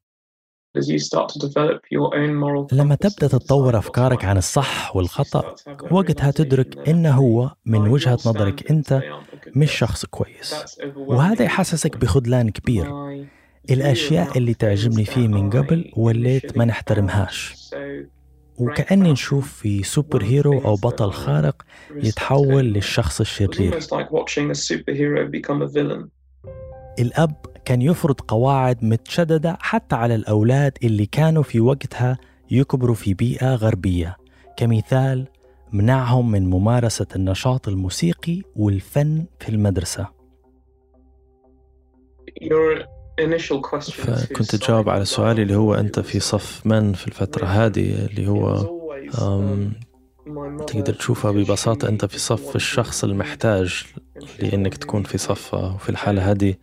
لما 2.72 2.94
تبدأ 2.94 3.26
تتطور 3.26 3.78
أفكارك 3.78 4.24
عن 4.24 4.36
الصح 4.36 4.96
والخطأ 4.96 5.54
وقتها 5.90 6.30
تدرك 6.30 6.88
إن 6.88 7.06
هو 7.06 7.50
من 7.66 7.88
وجهة 7.88 8.18
نظرك 8.26 8.70
أنت 8.70 9.02
مش 9.56 9.72
شخص 9.72 10.06
كويس. 10.06 10.78
وهذا 10.96 11.42
يحسسك 11.44 11.96
بخذلان 11.96 12.50
كبير. 12.50 12.86
الأشياء 13.70 14.38
اللي 14.38 14.54
تعجبني 14.54 15.04
فيه 15.04 15.28
من 15.28 15.50
قبل 15.50 15.92
وليت 15.96 16.58
ما 16.58 16.64
نحترمهاش. 16.64 17.54
وكأني 18.58 19.12
نشوف 19.12 19.52
في 19.52 19.82
سوبر 19.82 20.22
هيرو 20.22 20.58
أو 20.64 20.74
بطل 20.74 21.10
خارق 21.12 21.62
يتحول 21.96 22.64
للشخص 22.64 23.20
الشرير. 23.20 23.78
الأب 27.00 27.34
كان 27.64 27.82
يفرض 27.82 28.20
قواعد 28.20 28.84
متشددة 28.84 29.58
حتى 29.60 29.96
على 29.96 30.14
الأولاد 30.14 30.72
اللي 30.82 31.06
كانوا 31.06 31.42
في 31.42 31.60
وقتها 31.60 32.18
يكبروا 32.50 32.94
في 32.94 33.14
بيئة 33.14 33.54
غربية. 33.54 34.16
كمثال 34.56 35.26
منعهم 35.72 36.30
من 36.30 36.50
ممارسة 36.50 37.06
النشاط 37.16 37.68
الموسيقي 37.68 38.42
والفن 38.56 39.24
في 39.40 39.48
المدرسة. 39.48 40.06
فكنت 44.26 44.56
تجاوب 44.56 44.88
على 44.88 45.04
سؤالي 45.04 45.42
اللي 45.42 45.56
هو 45.56 45.74
أنت 45.74 46.00
في 46.00 46.20
صف 46.20 46.66
من 46.66 46.92
في 46.92 47.06
الفترة 47.06 47.46
هذه 47.46 48.06
اللي 48.06 48.28
هو 48.28 48.56
تقدر 50.66 50.94
تشوفها 50.94 51.30
ببساطة 51.30 51.88
أنت 51.88 52.04
في 52.04 52.18
صف 52.18 52.56
الشخص 52.56 53.04
المحتاج 53.04 53.84
لأنك 54.38 54.76
تكون 54.76 55.02
في 55.02 55.18
صفة 55.18 55.74
وفي 55.74 55.88
الحالة 55.88 56.30
هذه 56.30 56.54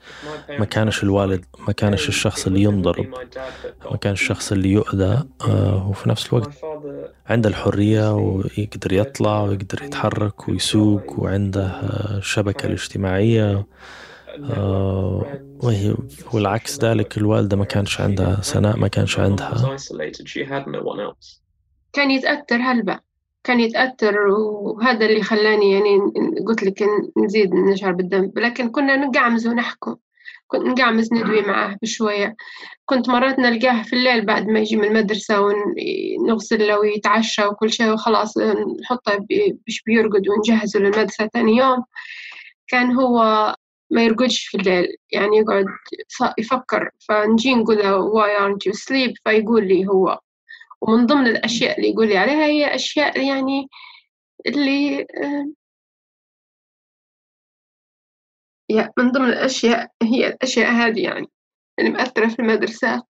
ما 0.49 0.65
كانش 0.65 1.03
الوالد 1.03 1.45
ما 1.67 1.73
كانش 1.73 2.09
الشخص 2.09 2.47
اللي 2.47 2.61
ينضرب 2.61 3.13
ما 3.91 3.97
كان 3.97 4.13
الشخص 4.13 4.51
اللي 4.51 4.71
يؤذى 4.71 5.23
آه، 5.47 5.87
وفي 5.89 6.09
نفس 6.09 6.27
الوقت 6.27 6.49
عنده 7.27 7.49
الحرية 7.49 8.13
ويقدر 8.13 8.93
يطلع 8.93 9.41
ويقدر 9.41 9.83
يتحرك 9.83 10.49
ويسوق 10.49 11.19
وعنده 11.19 11.65
آه، 11.65 12.17
الشبكة 12.17 12.65
الاجتماعية 12.65 13.65
آه، 14.43 15.25
وهي 15.63 15.95
والعكس 16.33 16.79
ذلك 16.83 17.17
الوالدة 17.17 17.57
ما 17.57 17.65
كانش 17.65 18.01
عندها 18.01 18.41
سناء 18.41 18.77
ما 18.77 18.87
كانش 18.87 19.19
عندها. 19.19 19.77
كان 21.93 22.11
يتأثر 22.11 22.55
هلبا. 22.61 22.99
كان 23.47 23.59
يتأثر 23.59 24.17
وهذا 24.27 25.05
اللي 25.05 25.21
خلاني 25.21 25.71
يعني 25.71 25.99
قلت 26.47 26.63
لك 26.63 26.83
نزيد 27.17 27.53
نشعر 27.53 27.91
بالذنب. 27.91 28.39
لكن 28.39 28.69
كنا 28.69 28.95
نقعمز 28.95 29.47
ونحكم. 29.47 29.95
كنت 30.47 30.61
نقعمز 30.61 31.13
ندوي 31.13 31.41
معاه 31.41 31.77
بشوية. 31.81 32.35
كنت 32.85 33.09
مرات 33.09 33.39
نلقاه 33.39 33.83
في 33.83 33.93
الليل 33.93 34.25
بعد 34.25 34.47
ما 34.47 34.59
يجي 34.59 34.75
من 34.75 34.83
المدرسة 34.83 35.41
ونغسل 35.41 36.67
له 36.67 36.79
ويتعشى 36.79 37.45
وكل 37.45 37.71
شيء 37.73 37.93
وخلاص 37.93 38.37
نحطه 38.81 39.15
ب- 39.17 39.57
باش 39.67 39.81
بيرقد 39.85 40.27
ونجهزه 40.29 40.79
للمدرسة 40.79 41.27
ثاني 41.33 41.57
يوم. 41.57 41.83
كان 42.67 42.91
هو 42.91 43.19
ما 43.91 44.03
يرقدش 44.03 44.47
في 44.47 44.57
الليل 44.57 44.87
يعني 45.11 45.37
يقعد 45.37 45.65
يفكر 46.37 46.89
فنجي 47.09 47.55
نقول 47.55 47.77
له 47.77 48.11
why 48.13 48.39
aren't 48.41 48.71
you 48.71 48.75
sleep 48.75 49.13
فيقول 49.25 49.67
لي 49.67 49.87
هو. 49.87 50.19
ومن 50.81 51.05
ضمن 51.05 51.27
الأشياء 51.27 51.77
اللي 51.77 51.89
يقول 51.89 52.07
لي 52.07 52.17
عليها 52.17 52.45
هي 52.45 52.75
أشياء 52.75 53.19
يعني 53.27 53.67
اللي 54.45 55.07
يا 58.69 58.91
من 58.97 59.11
ضمن 59.11 59.29
الأشياء 59.29 59.91
هي 60.03 60.27
الأشياء 60.27 60.71
هذه 60.71 61.03
يعني 61.03 61.27
اللي 61.79 61.89
مأثرة 61.89 62.27
في 62.27 62.39
المدرسة. 62.39 63.03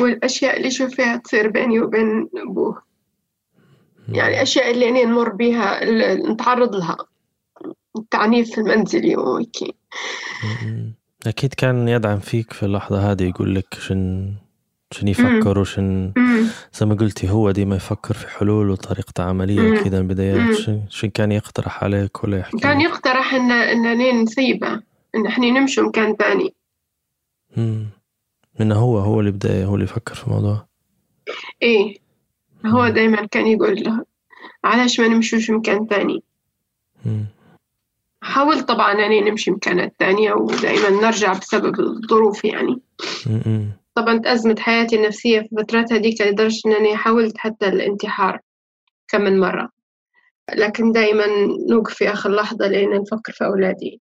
والأشياء 0.00 0.56
اللي 0.56 0.70
شوف 0.70 0.94
فيها 0.94 1.16
تصير 1.16 1.48
بيني 1.48 1.80
وبين 1.80 2.28
أبوه. 2.36 2.82
يعني 4.08 4.42
أشياء 4.42 4.70
اللي 4.70 4.88
أنا 4.88 5.04
نمر 5.04 5.36
اللي 5.82 6.14
نتعرض 6.14 6.76
لها. 6.76 6.96
التعنيف 7.98 8.58
المنزلي 8.58 9.16
وهيك. 9.16 9.76
مم. 10.62 10.94
أكيد 11.26 11.54
كان 11.54 11.88
يدعم 11.88 12.18
فيك 12.18 12.52
في 12.52 12.62
اللحظة 12.62 13.12
هذه 13.12 13.28
يقول 13.28 13.54
لك 13.54 13.74
شن 13.74 14.34
شن 14.94 15.08
يفكر 15.08 15.58
وشن 15.58 16.12
زي 16.72 16.86
ما 16.86 16.94
قلتي 16.94 17.30
هو 17.30 17.50
ديما 17.50 17.76
يفكر 17.76 18.14
في 18.14 18.28
حلول 18.28 18.70
وطريقة 18.70 19.24
عملية. 19.24 19.82
كذا 19.82 20.00
من 20.00 20.10
البدايات. 20.10 20.56
شن, 20.88 21.10
كان 21.10 21.32
يقترح 21.32 21.84
عليك 21.84 22.24
ولا 22.24 22.38
يحكي 22.38 22.58
كان؟ 22.58 22.80
يقترح 22.80 23.34
إن 23.34 23.52
إننا 23.52 24.12
نسيبه 24.12 24.80
إن 25.14 25.26
إحنا 25.26 25.50
نمشي 25.50 25.80
مكان 25.80 26.16
ثاني. 26.16 26.54
من 28.60 28.72
هو 28.72 28.98
هو 28.98 29.20
اللي 29.20 29.30
بدأ 29.30 29.64
هو 29.64 29.74
اللي 29.74 29.84
يفكر 29.84 30.14
في 30.14 30.26
الموضوع 30.26 30.66
إيه 31.62 31.96
هو. 32.66 32.88
دايما 32.88 33.26
كان 33.26 33.46
يقول 33.46 33.82
له 33.82 34.04
علاش 34.64 35.00
ما 35.00 35.08
نمشوش 35.08 35.50
مكان 35.50 35.86
ثاني. 35.86 36.22
حاولت 38.22 38.68
طبعا 38.68 38.92
يعني 38.92 39.20
نمشي 39.20 39.50
مكانات 39.50 39.94
تانية 39.98 40.32
ودائما 40.32 40.90
نرجع 40.90 41.32
بسبب 41.32 41.80
الظروف 41.80 42.44
يعني. 42.44 42.80
طبعا 43.94 44.18
تأزمت 44.18 44.58
حياتي 44.58 44.96
النفسية 44.96 45.40
في 45.40 45.48
فترات 45.58 45.92
هذيك 45.92 46.20
لدرجة 46.20 46.60
أنني 46.66 46.96
حاولت 46.96 47.38
حتى 47.38 47.68
الانتحار 47.68 48.40
كم 49.08 49.20
من 49.20 49.40
مرة. 49.40 49.70
لكن 50.56 50.92
دائما 50.92 51.26
نوقف 51.70 51.94
في 51.94 52.12
آخر 52.12 52.30
لحظة 52.30 52.66
لأن 52.66 53.00
نفكر 53.00 53.32
في 53.32 53.44
أولادي. 53.44 54.00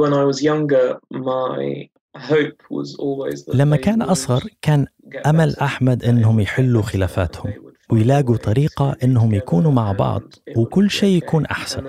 When 0.00 0.12
I 0.12 0.24
was 0.24 0.42
younger, 0.42 0.98
my 1.12 1.88
hope 2.16 2.62
was 2.70 2.96
always 2.98 3.44
that 3.44 3.54
لما 3.54 3.76
كان 3.76 4.02
أصغر 4.02 4.48
كان 4.62 4.86
أمل. 5.26 5.56
أحمد 5.56 6.04
إنهم 6.04 6.40
يحلوا 6.40 6.82
خلافاتهم. 6.82 7.69
ويلاقوا 7.90 8.36
طريقة 8.36 8.96
إنهم 9.04 9.34
يكونوا 9.34 9.72
مع 9.72 9.92
بعض 9.92 10.34
وكل 10.54 10.90
شيء 10.90 11.16
يكون 11.16 11.46
أحسن. 11.46 11.82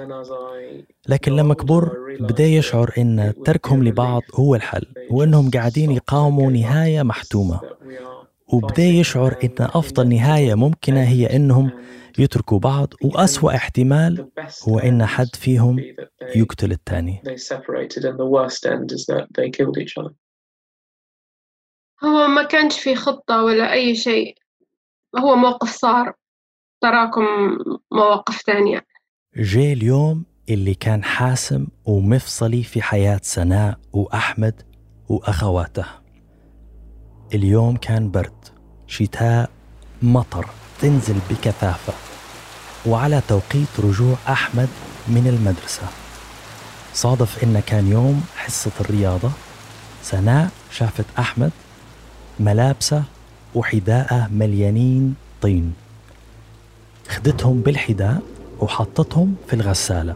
لكن 1.08 1.32
لما 1.36 1.54
كبر 1.54 1.98
بدأ 2.20 2.44
يشعر 2.46 2.92
إن 2.98 3.34
تركهم 3.44 3.84
لبعض 3.84 4.26
هو 4.34 4.56
الحل 4.56 4.86
وإنهم 5.10 5.52
قاعدين 5.52 5.92
يقاوموا 5.92 6.52
نهاية 6.52 7.04
محتومة. 7.04 7.62
وبدأ 8.48 8.84
يشعر 8.84 9.36
إن 9.44 9.52
أفضل 9.60 10.10
نهاية 10.10 10.56
ممكنة 10.56 11.04
هي 11.04 11.36
إنهم 11.36 11.72
يتركوا 12.18 12.60
بعض 12.60 12.94
وأسوأ 13.02 13.56
احتمال 13.56 14.22
هو 14.64 14.80
إن 14.80 15.06
حد 15.06 15.36
فيهم 15.36 15.86
يقتل 16.36 16.72
الثاني 16.72 17.28
هو 22.04 22.28
ما 22.28 22.44
كانش 22.44 22.80
في 22.80 22.96
خطة 22.96 23.44
ولا 23.44 23.74
أي 23.74 23.96
شيء. 23.96 24.41
هو 25.20 25.36
موقف 25.36 25.72
صار 25.72 26.14
تراكم 26.82 27.26
مواقف 27.92 28.42
تانية. 28.42 28.86
جاء 29.36 29.74
اليوم 29.74 30.26
اللي 30.50 30.74
كان 30.74 31.04
حاسم 31.04 31.68
ومفصلي 31.86 32.64
في 32.64 32.82
حياة 32.82 33.20
سناء 33.24 33.80
وأحمد 33.94 34.62
وأخواته. 35.10 35.86
اليوم 37.34 37.78
كان 37.78 38.12
برد 38.12 38.46
شتاء 38.88 39.50
مطر 40.02 40.50
تنزل 40.82 41.20
بكثافة. 41.30 41.94
وعلى 42.86 43.22
توقيت 43.28 43.80
رجوع 43.80 44.16
أحمد 44.30 44.70
من 45.08 45.28
المدرسة. 45.28 45.88
صادف 46.94 47.44
إن 47.44 47.60
كان 47.60 47.88
يوم 47.88 48.26
حصة 48.36 48.72
الرياضة. 48.80 49.32
سناء 50.02 50.50
شافت 50.72 51.06
أحمد 51.20 51.52
ملابسه 52.40 53.04
وحذاءه 53.56 54.30
مليانين 54.32 55.16
طين. 55.42 55.74
خدتهم 57.10 57.62
بالحذاء 57.62 58.22
وحطتهم 58.60 59.36
في 59.48 59.54
الغسالة. 59.54 60.16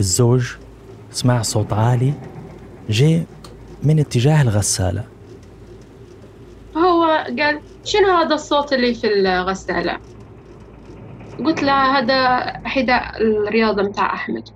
الزوج 0.00 0.52
سمع 1.10 1.42
صوت 1.42 1.72
عالي 1.72 2.12
جاء 2.90 3.24
من 3.82 3.98
اتجاه 3.98 4.42
الغسالة. 4.42 5.04
هو 6.76 7.04
قال 7.38 7.60
شنو 7.84 8.10
هذا 8.10 8.34
الصوت 8.34 8.72
اللي 8.72 8.94
في 8.94 9.06
الغسالة؟ 9.06 9.98
قلت 11.44 11.62
له 11.62 11.98
هذا 11.98 12.52
حذاء 12.68 13.22
الرياضة 13.22 13.82
متاع 13.82 14.14
أحمد. 14.14 14.48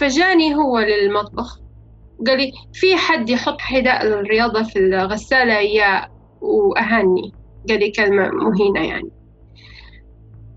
فجاني 0.00 0.54
هو 0.54 0.78
للمطبخ 0.78 1.58
قال 2.26 2.38
لي 2.38 2.52
في 2.72 2.96
حد 2.96 3.30
يحط 3.30 3.60
حذاء 3.60 4.06
الرياضة 4.06 4.62
في 4.62 4.78
الغسالة 4.78 5.54
يا 5.54 6.13
وأهاني. 6.44 7.32
قال 7.68 7.92
كلمة 7.92 8.30
مهينة 8.30 8.80
يعني. 8.80 9.10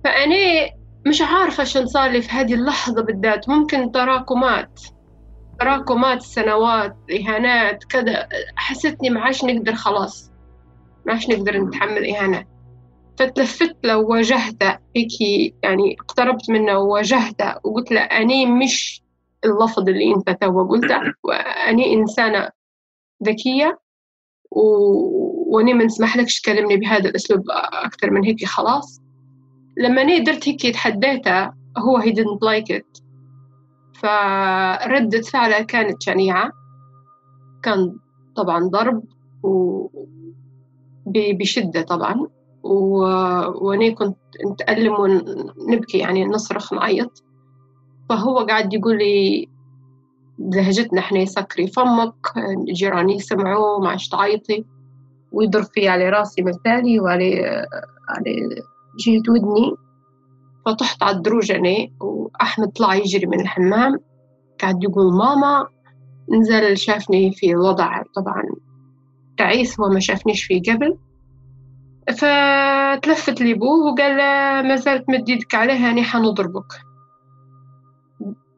فأنا 0.03 0.69
مش 1.07 1.21
عارفة 1.21 1.63
شن 1.63 1.85
صار 1.85 2.09
لي 2.09 2.21
في 2.21 2.29
هذه 2.29 2.53
اللحظة 2.53 3.01
بالذات. 3.01 3.49
ممكن 3.49 3.91
تراكمات 3.91 4.79
تراكمات 5.59 6.21
سنوات 6.21 6.95
إهانات 7.11 7.83
كذا. 7.83 8.27
حسيتني 8.55 9.09
ما 9.09 9.21
عادش 9.21 9.43
نقدر 9.43 9.73
خلاص. 9.75 10.31
ما 11.05 11.13
عادش 11.13 11.29
نقدر 11.29 11.57
نتحمل 11.57 12.15
إهانات 12.15 12.47
فتلفت 13.19 13.75
له 13.83 13.97
وواجهته. 13.97 14.77
هيك 14.95 15.21
يعني 15.63 15.95
اقتربت 15.99 16.49
منه 16.49 16.77
وواجهته. 16.77 17.55
وقلت 17.63 17.91
له 17.91 18.01
أني 18.01 18.45
مش 18.45 19.01
اللفظ 19.45 19.89
اللي 19.89 20.13
أنت 20.15 20.29
توا 20.29 20.63
قلته. 20.63 20.99
وأني 21.23 21.93
إنسانة 21.93 22.49
ذكية. 23.23 23.79
و... 24.51 24.61
وأني 25.55 25.73
ما 25.73 25.83
نسمحلكش 25.83 26.41
تكلمني 26.41 26.77
بهذا 26.77 27.09
الأسلوب 27.09 27.43
أكثر 27.73 28.11
من 28.11 28.25
هيك 28.25 28.45
خلاص. 28.45 29.01
لما 29.77 30.01
أنا 30.01 30.17
درت 30.17 30.47
هيك 30.47 30.73
تحديته 30.73 31.45
هو 31.77 32.01
he 32.01 32.05
didn't 32.05 32.39
like 32.41 32.75
it. 32.77 33.01
فردة 33.93 35.21
فعله 35.21 35.61
كانت 35.61 36.03
شنيعة. 36.03 36.51
كان 37.63 37.97
طبعا 38.35 38.69
ضرب 38.69 39.03
و 39.43 39.87
بشدة 41.05 41.81
طبعا. 41.81 42.27
و... 42.63 43.05
كنت 43.95 44.17
نتألم 44.51 44.93
ونبكي 44.93 45.97
يعني 45.97 46.25
نصرخ 46.25 46.73
نعيط. 46.73 47.23
فهو 48.09 48.37
قاعد 48.37 48.73
يقول 48.73 48.97
لي 48.97 49.47
لهجتنا 50.39 50.99
إحنا 50.99 51.25
سكري 51.25 51.67
فمك 51.67 52.33
جيراني 52.73 53.15
يسمعوا 53.15 53.79
ما 53.79 53.89
عادش 53.89 54.07
تعيطي. 54.09 54.65
ويضرب 55.31 55.63
في 55.63 55.87
على 55.87 56.09
راسي 56.09 56.41
مثالي 56.41 56.99
وعلى 56.99 57.35
على 58.09 58.49
جهة 58.99 59.23
ودني. 59.29 59.71
فطحت 60.65 61.03
على 61.03 61.17
الدروج 61.17 61.51
أنا 61.51 61.87
وأحمد 62.01 62.67
طلع 62.71 62.95
يجري 62.95 63.25
من 63.25 63.41
الحمام. 63.41 63.99
قاعد 64.61 64.83
يقول 64.83 65.13
ماما 65.13 65.67
نزل 66.29 66.77
شافني 66.77 67.31
في 67.31 67.55
وضع 67.55 68.01
طبعا 68.15 68.43
تعيس 69.37 69.79
هو 69.79 69.89
ما 69.89 69.99
شافنيش 69.99 70.43
فيه 70.43 70.61
قبل. 70.61 70.97
فتلفت 72.07 73.41
لأبوه 73.41 73.91
وقال 73.91 74.17
ما 74.67 74.75
زالت 74.75 75.05
يدك 75.09 75.55
عليها 75.55 75.91
أني 75.91 76.03
حنضربك. 76.03 76.86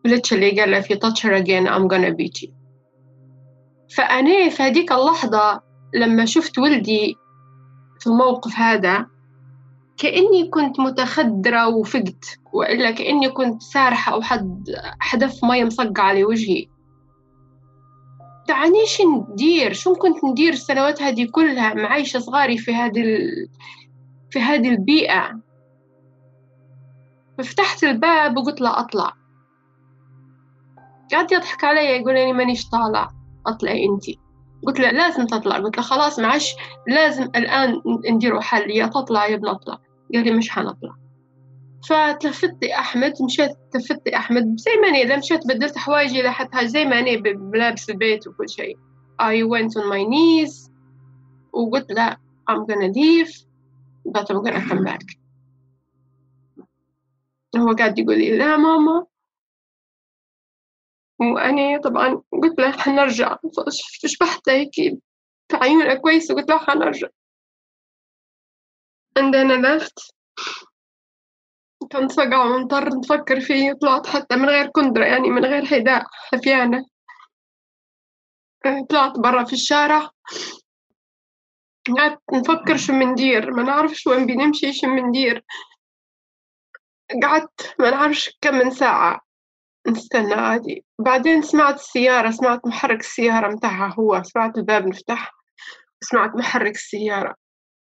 Literally 0.09 0.59
قال 0.59 0.71
له 0.71 0.81
if 0.81 0.85
you 0.85 0.97
touch 0.97 1.21
her 1.21 1.33
again 1.33 1.67
I'm 1.67 1.87
gonna 1.87 2.11
beat 2.11 2.41
you. 2.43 2.51
فأنا 3.95 4.49
في 4.49 4.63
هذيك 4.63 4.91
اللحظة 4.91 5.61
لما 5.95 6.25
شفت 6.25 6.59
ولدي 6.59 7.15
في 7.99 8.07
الموقف 8.07 8.55
هذا 8.55 9.05
كأني 9.97 10.47
كنت 10.47 10.79
متخدرة 10.79 11.67
وفقت 11.67 12.39
وإلا 12.53 12.91
كأني 12.91 13.29
كنت 13.29 13.61
سارحة 13.61 14.13
أو 14.13 14.21
حد 14.21 14.63
حدف 14.99 15.43
مية 15.43 15.63
مصقعة 15.63 16.03
على 16.03 16.23
وجهي. 16.23 16.65
تعني 18.47 18.85
شو 18.85 19.03
ندير؟ 19.03 19.73
شو 19.73 19.93
كنت 19.93 20.23
ندير 20.25 20.53
السنوات 20.53 21.01
هذه 21.01 21.27
كلها؟ 21.31 21.73
معايشة 21.73 22.19
صغاري 22.19 22.57
في 22.57 22.75
هذه 22.75 23.01
ال... 23.01 23.49
في 24.31 24.39
هذه 24.39 24.69
البيئة. 24.69 25.39
ففتحت 27.37 27.83
الباب 27.83 28.37
وقلت 28.37 28.61
له 28.61 28.79
أطلع. 28.79 29.13
قعد 31.11 31.31
يضحك 31.31 31.63
علي 31.63 31.81
يقول 31.81 32.13
لي 32.13 32.33
مانيش 32.33 32.69
طالع. 32.69 33.09
أطلعي 33.47 33.85
أنتي 33.85 34.19
قلت 34.67 34.79
له 34.79 34.91
لازم 34.91 35.25
تطلع. 35.25 35.57
قلت 35.57 35.77
له 35.77 35.83
خلاص 35.83 36.19
معش 36.19 36.55
لازم 36.87 37.23
الآن 37.23 37.81
نديروا 38.11 38.41
حل 38.41 38.71
يا 38.71 38.85
تطلع 38.85 39.27
يا 39.27 39.35
بنطلع. 39.35 39.77
قال 40.13 40.23
لي 40.23 40.31
مش 40.31 40.49
حنطلع. 40.49 40.95
فتلفت 41.89 42.63
أحمد 42.63 43.13
مشيت 43.25 43.51
تلفت 43.71 44.07
أحمد 44.07 44.55
زي 44.57 44.71
ما 44.81 44.87
أنا 44.87 45.17
مشيت 45.17 45.47
بدلت 45.47 45.77
حوايجي 45.77 46.21
لحتى 46.21 46.67
زي 46.67 46.85
ما 46.85 46.99
أنا 46.99 47.15
بلابس 47.21 47.89
البيت 47.89 48.27
وكل 48.27 48.49
شيء. 48.49 48.77
I 49.21 49.43
went 49.43 49.71
on 49.81 49.85
my 49.85 50.03
knees 50.05 50.71
وقلت 51.53 51.91
لا 51.91 52.17
I'm 52.51 52.65
gonna 52.65 52.91
leave 52.93 53.45
but 54.07 54.21
I'm 54.21 54.41
gonna 54.43 54.69
come 54.69 54.83
back. 54.83 55.19
هو 57.57 57.73
قاعد 57.73 57.99
يقول 57.99 58.17
لي 58.17 58.37
لا 58.37 58.57
ماما. 58.57 59.05
وأنا 61.19 61.81
طبعا 61.81 62.21
قلت 62.31 62.59
له 62.59 62.71
حنرجع 62.71 63.37
شبحت 64.05 64.49
هيك 64.49 64.71
في 65.49 65.57
عيونه 65.57 65.93
كويس 65.93 66.31
وقلت 66.31 66.49
له 66.49 66.57
حنرجع 66.57 67.07
and 69.19 69.33
then 69.33 69.51
I 69.51 69.57
left 69.57 70.11
كان 71.91 72.07
صقع 72.07 72.45
ومضطر 72.45 72.89
نفكر 72.97 73.39
فيه 73.39 73.73
طلعت 73.73 74.07
حتى 74.07 74.35
من 74.35 74.49
غير 74.49 74.67
كندرة 74.67 75.05
يعني 75.05 75.29
من 75.29 75.45
غير 75.45 75.65
حذاء 75.65 76.05
حفيانة. 76.11 76.85
طلعت 78.89 79.19
برا 79.19 79.43
في 79.43 79.53
الشارع. 79.53 80.09
قعدت 81.97 82.21
نفكر 82.33 82.77
شو 82.77 82.93
مندير 82.93 83.51
ما 83.51 83.63
نعرفش 83.63 84.07
وين 84.07 84.25
بنمشي 84.25 84.73
شو 84.73 84.87
مندير 84.87 85.45
قعدت 87.23 87.75
ما 87.79 87.89
نعرفش 87.89 88.37
كم 88.41 88.55
من 88.55 88.71
ساعة. 88.71 89.21
نستنى 89.89 90.33
عادي. 90.33 90.85
بعدين 90.99 91.41
سمعت 91.41 91.75
السيارة 91.75 92.31
سمعت 92.31 92.67
محرك 92.67 92.99
السيارة 92.99 93.47
متاعها 93.47 93.95
هو 93.99 94.23
سمعت 94.23 94.57
الباب 94.57 94.87
نفتح 94.87 95.31
سمعت 96.01 96.35
محرك 96.35 96.75
السيارة. 96.75 97.35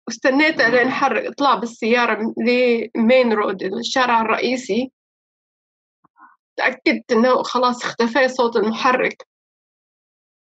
واستنيت 0.07 0.61
لين 0.61 0.91
حرك 0.91 1.35
طلع 1.35 1.55
بالسيارة 1.55 2.35
لمين 2.39 3.33
رود 3.33 3.63
الشارع 3.63 4.21
الرئيسي. 4.21 4.93
تأكدت 6.57 7.13
إنه 7.13 7.43
خلاص 7.43 7.85
اختفى 7.85 8.29
صوت 8.29 8.57
المحرك. 8.57 9.27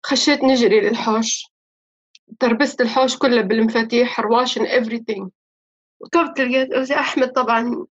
خشيت 0.07 0.45
نجري 0.45 0.81
للحوش. 0.81 1.47
تربست 2.41 2.81
الحوش 2.81 3.17
كله 3.17 3.43
بالمفاتيح 3.43 4.21
رواش 4.21 4.59
and 4.59 4.63
everything. 4.63 5.29
وقفت 6.01 6.41
لقيت 6.41 6.91
أحمد 6.91 7.33
طبعا 7.33 7.87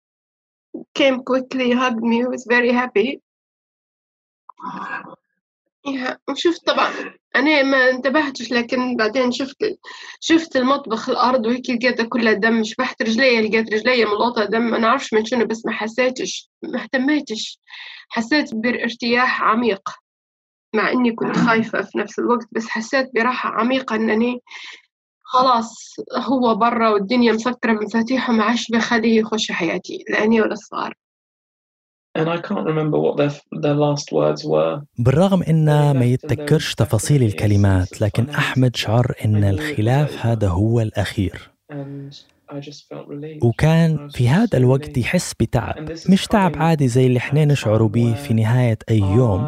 came 0.99 1.17
quickly 1.17 1.71
hugged 1.73 2.03
me. 2.03 2.25
Was 2.25 2.45
very 2.45 2.71
happy. 2.71 3.21
وشفت 6.29 6.65
طبعا 6.65 6.91
أنا 7.35 7.63
ما 7.63 7.89
انتبهتش 7.89 8.51
لكن 8.51 8.95
بعدين 8.95 9.31
شفت 9.31 9.57
شفت 10.19 10.55
المطبخ 10.55 11.09
الأرض 11.09 11.45
وهيك 11.45 11.69
لقيتها 11.69 12.03
كلها 12.05 12.33
دم 12.33 12.63
شبحت 12.63 13.01
رجلي 13.01 13.41
لقيت 13.41 13.73
رجلي 13.73 14.05
ملوطة 14.05 14.45
دم 14.45 14.61
ما 14.61 14.77
نعرفش 14.77 15.13
من 15.13 15.25
شنو 15.25 15.45
بس 15.45 15.65
ما 15.65 15.71
حسيتش 15.71 16.49
ما 16.63 16.83
اهتميتش 16.83 17.59
حسيت 18.09 18.53
بارتياح 18.53 19.41
عميق 19.43 19.89
مع 20.73 20.91
إني 20.91 21.11
كنت 21.11 21.35
خايفة 21.35 21.81
في 21.81 21.97
نفس 21.97 22.19
الوقت 22.19 22.47
بس 22.51 22.67
حسيت 22.67 23.09
براحة 23.15 23.49
عميقة 23.49 23.95
إنني 23.95 24.41
خلاص 25.23 25.95
هو 26.17 26.55
برا 26.55 26.89
والدنيا 26.89 27.33
مسكرة 27.33 27.73
مفاتيحه 27.73 28.33
ما 28.33 28.43
عادش 28.43 28.71
بخليه 28.71 29.19
يخش 29.19 29.51
حياتي 29.51 30.03
لأني 30.09 30.41
ولا 30.41 30.55
صغار. 30.55 30.93
And 32.17 32.29
I 32.29 32.37
can't 32.47 32.65
remember 32.65 32.97
what 33.05 33.15
their, 33.17 33.33
their 33.63 33.77
last 33.85 34.11
words 34.11 34.43
were. 34.45 34.81
بالرغم 34.97 35.43
إن 35.43 35.65
ما 35.91 36.05
يتذكرش 36.05 36.73
تفاصيل 36.75 37.23
الكلمات 37.23 38.01
لكن 38.01 38.29
أحمد 38.29 38.75
شعر 38.75 39.13
إن 39.25 39.43
الخلاف 39.43 40.25
هذا 40.25 40.47
هو 40.47 40.81
الأخير. 40.81 41.51
وكان 43.43 44.09
في 44.09 44.29
هذا 44.29 44.57
الوقت 44.57 44.97
يحس 44.97 45.33
بتعب. 45.39 45.91
مش 46.09 46.25
تعب 46.27 46.51
عادي 46.55 46.87
زي 46.87 47.07
اللي 47.07 47.17
إحنا 47.17 47.45
نشعر 47.45 47.83
به 47.85 48.13
في 48.13 48.33
نهاية 48.33 48.77
أي 48.89 48.99
يوم. 48.99 49.47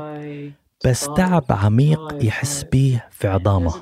بس 0.86 1.10
تعب 1.17 1.45
عميق 1.49 2.25
يحس 2.25 2.63
به 2.63 3.01
في 3.12 3.27
عظامة. 3.27 3.73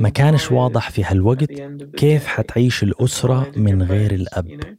ما 0.00 0.08
كانش 0.08 0.52
واضح 0.52 0.90
في 0.90 1.04
هالوقت 1.04 1.52
كيف 1.96 2.26
حتعيش 2.26 2.82
الأسرة 2.82 3.52
من 3.56 3.82
غير 3.82 4.14
الأب. 4.14 4.76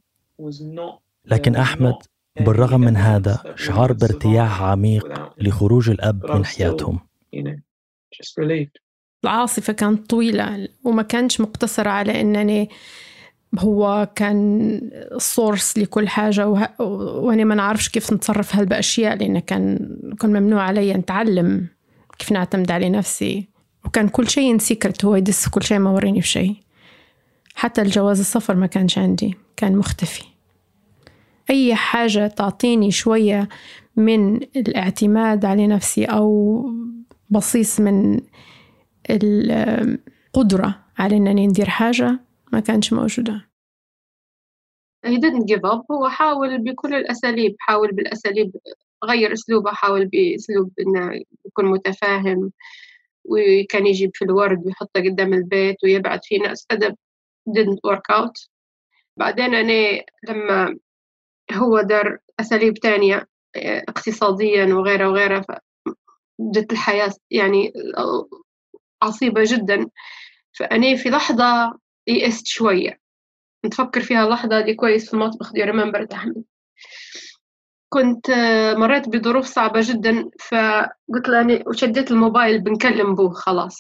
لكن 1.26 1.56
أحمد 1.56 1.96
بالرغم 2.40 2.82
من 2.82 2.98
هذا 2.98 3.54
شعر 3.56 3.94
بارتياح 3.94 4.62
عميق 4.62 5.32
لخروج 5.38 5.90
الأب 5.90 6.32
من 6.32 6.46
حياتهم. 6.46 7.00
العاصفة 9.24 9.74
كانت 9.74 10.10
طويلة 10.10 10.68
وما 10.84 11.02
كانش 11.02 11.42
مقتصرة 11.42 11.90
على 11.90 12.22
أنني 12.22 12.70
هو 13.60 14.10
كان 14.16 14.70
السورس 14.94 15.78
لكل 15.78 16.08
حاجة 16.08 16.48
وه... 16.48 16.82
وأنا 16.82 17.44
ما 17.44 17.56
نعرفش 17.56 17.90
كيف 17.90 18.14
نتصرف 18.14 18.56
هالبأشياء 18.56 19.18
لأن 19.18 19.40
كان 19.40 19.98
كان 20.20 20.30
ممنوع 20.30 20.62
علي 20.62 20.94
نتعلم 20.94 21.68
كيف 22.20 22.32
نعتمد 22.32 22.72
على 22.72 22.90
نفسي. 22.90 23.48
وكان 23.86 24.08
كل 24.08 24.30
شيء 24.30 24.58
سيكرت 24.58 25.06
هو 25.06 25.16
يدس 25.16 25.50
كل 25.50 25.64
شيء 25.64 25.80
ما 25.80 25.90
وريني 25.90 26.20
بشيء 26.20 26.56
حتى 27.56 27.82
الجواز 27.82 28.20
السفر 28.20 28.56
ما 28.56 28.68
كانش 28.68 28.98
عندي 28.98 29.38
كان 29.58 29.76
مختفي. 29.76 30.24
أي 31.50 31.76
حاجة 31.76 32.28
تعطيني 32.28 32.92
شوية 32.92 33.50
من 33.96 34.36
الاعتماد 34.36 35.46
على 35.46 35.68
نفسي 35.68 36.06
أو 36.06 36.62
بصيص 37.30 37.80
من 37.80 38.22
القدرة 39.10 40.86
على 40.98 41.18
أنني 41.18 41.48
ندير 41.48 41.70
حاجة 41.70 42.20
ما 42.54 42.60
كانش 42.60 42.94
موجودة. 42.94 43.50
He 45.06 45.18
didn't 45.18 45.46
give 45.46 45.66
up. 45.66 45.92
هو 45.92 46.10
حاول 46.10 46.58
بكل 46.64 46.94
الأساليب 46.94 47.56
حاول 47.60 47.92
بالأساليب 47.92 48.52
غير 49.04 49.34
أسلوبه 49.34 49.72
حاول 49.72 50.06
بأسلوب 50.06 50.72
إنه 50.80 51.22
يكون 51.46 51.66
متفاهم 51.66 52.52
وكان 53.26 53.88
يجيب 53.88 54.12
في 54.14 54.26
الورد 54.26 54.66
ويحطه 54.66 55.02
قدام 55.02 55.34
البيت 55.34 55.84
ويبعد 55.84 56.20
فيه. 56.24 56.40
ناس 56.40 56.66
هذا 56.72 56.96
didn't 57.50 57.80
work 57.92 58.16
out. 58.16 58.48
بعدين 59.18 59.56
أنا 59.56 60.04
لما 60.30 60.78
هو 61.54 61.82
دار 61.82 62.18
أساليب 62.40 62.74
تانية 62.74 63.28
اقتصاديا 63.58 64.66
وغيره 64.66 65.10
وغيره 65.10 65.46
بدت 66.40 66.72
الحياة 66.72 67.14
يعني 67.32 67.74
عصيبة 69.02 69.44
جدا. 69.46 69.90
فأنا 70.60 70.96
في 70.96 71.10
لحظة 71.10 71.80
يئست 72.08 72.48
شوية. 72.48 73.00
نتفكر 73.66 74.02
فيها 74.02 74.30
لحظة 74.30 74.62
دي 74.62 74.74
كويس 74.74 75.08
في 75.08 75.14
المطبخ 75.14 75.54
دي 75.54 75.64
ريمبر 75.64 76.08
أحمد. 76.14 76.44
كنت 77.90 78.32
مريت 78.78 79.10
بظروف 79.10 79.46
صعبة 79.46 79.80
جدا 79.84 80.30
فقلت 80.40 81.30
له 81.30 81.64
وشديت 81.68 82.12
الموبايل 82.12 82.62
بنكلم 82.62 83.16
بوه 83.16 83.34
خلاص. 83.34 83.78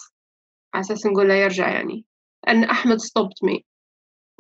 على 0.74 0.82
أساس 0.82 1.06
نقول 1.06 1.28
له 1.28 1.34
يرجع 1.34 1.70
يعني. 1.70 2.06
أن 2.48 2.64
أحمد 2.64 3.02
stopped 3.02 3.48
me. 3.50 3.60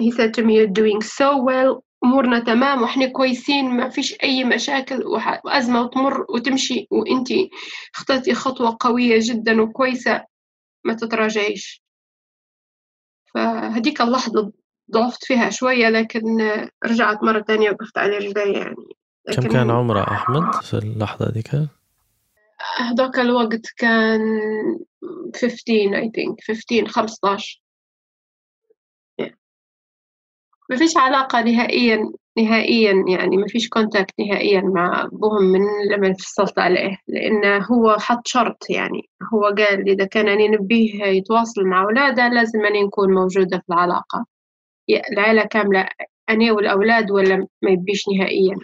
He 0.01 0.11
said 0.11 0.33
to 0.33 0.43
me 0.43 0.55
you're 0.55 0.67
doing 0.67 1.01
so 1.01 1.37
well. 1.37 1.84
أمورنا 2.05 2.39
تمام 2.39 2.81
وإحنا 2.81 3.07
كويسين 3.07 3.65
ما 3.65 3.89
فيش 3.89 4.15
أي 4.23 4.43
مشاكل 4.43 5.03
وأزمة 5.43 5.81
وتمر 5.81 6.25
وتمشي 6.29 6.87
وإنتي 6.91 7.49
اخترتي 7.95 8.33
خطوة 8.33 8.77
قوية 8.79 9.19
جدا 9.21 9.61
وكويسة 9.61 10.23
ما 10.83 10.93
تتراجعيش. 10.93 11.83
فهديك 13.33 14.01
اللحظة 14.01 14.51
ضعفت 14.91 15.25
فيها 15.25 15.49
شوية 15.49 15.89
لكن 15.89 16.21
رجعت 16.85 17.23
مرة 17.23 17.39
تانية 17.39 17.71
وقفت 17.71 17.97
على 17.97 18.17
رجلي 18.17 18.53
يعني. 18.53 18.75
لكن 19.27 19.41
كم 19.41 19.49
كان 19.49 19.71
عمره 19.71 20.01
أحمد 20.01 20.63
في 20.63 20.73
اللحظة 20.73 21.31
ديك؟ 21.31 21.49
هذاك 22.77 23.19
الوقت 23.19 23.67
كان 23.77 24.19
15 25.35 25.55
I 26.01 26.09
think 26.09 26.35
15 26.47 26.87
15 26.87 27.64
ما 30.69 30.75
فيش 30.77 30.97
علاقة 30.97 31.41
نهائيا 31.41 32.11
نهائيا 32.37 33.05
يعني 33.07 33.37
ما 33.37 33.47
فيش 33.47 33.69
كونتاكت 33.69 34.13
نهائيا 34.19 34.61
مع 34.61 35.03
أبوهم 35.03 35.43
من 35.43 35.61
لما 35.91 36.13
فصلت 36.13 36.59
عليه 36.59 36.97
لأن 37.07 37.63
هو 37.63 37.97
حط 37.99 38.27
شرط 38.27 38.69
يعني 38.69 39.09
هو 39.33 39.43
قال 39.43 39.89
إذا 39.89 40.05
كان 40.05 40.27
أني 40.27 40.47
نبيه 40.47 41.03
يتواصل 41.05 41.63
مع 41.65 41.81
أولاده 41.83 42.27
لازم 42.27 42.65
أني 42.65 42.83
نكون 42.83 43.13
موجودة 43.13 43.57
في 43.57 43.73
العلاقة. 43.73 44.25
العائلة 45.11 45.45
كاملة 45.45 45.89
أنا 46.29 46.51
والأولاد 46.51 47.11
ولا 47.11 47.47
ما 47.61 47.71
يبيش 47.71 48.03
نهائيا. 48.17 48.55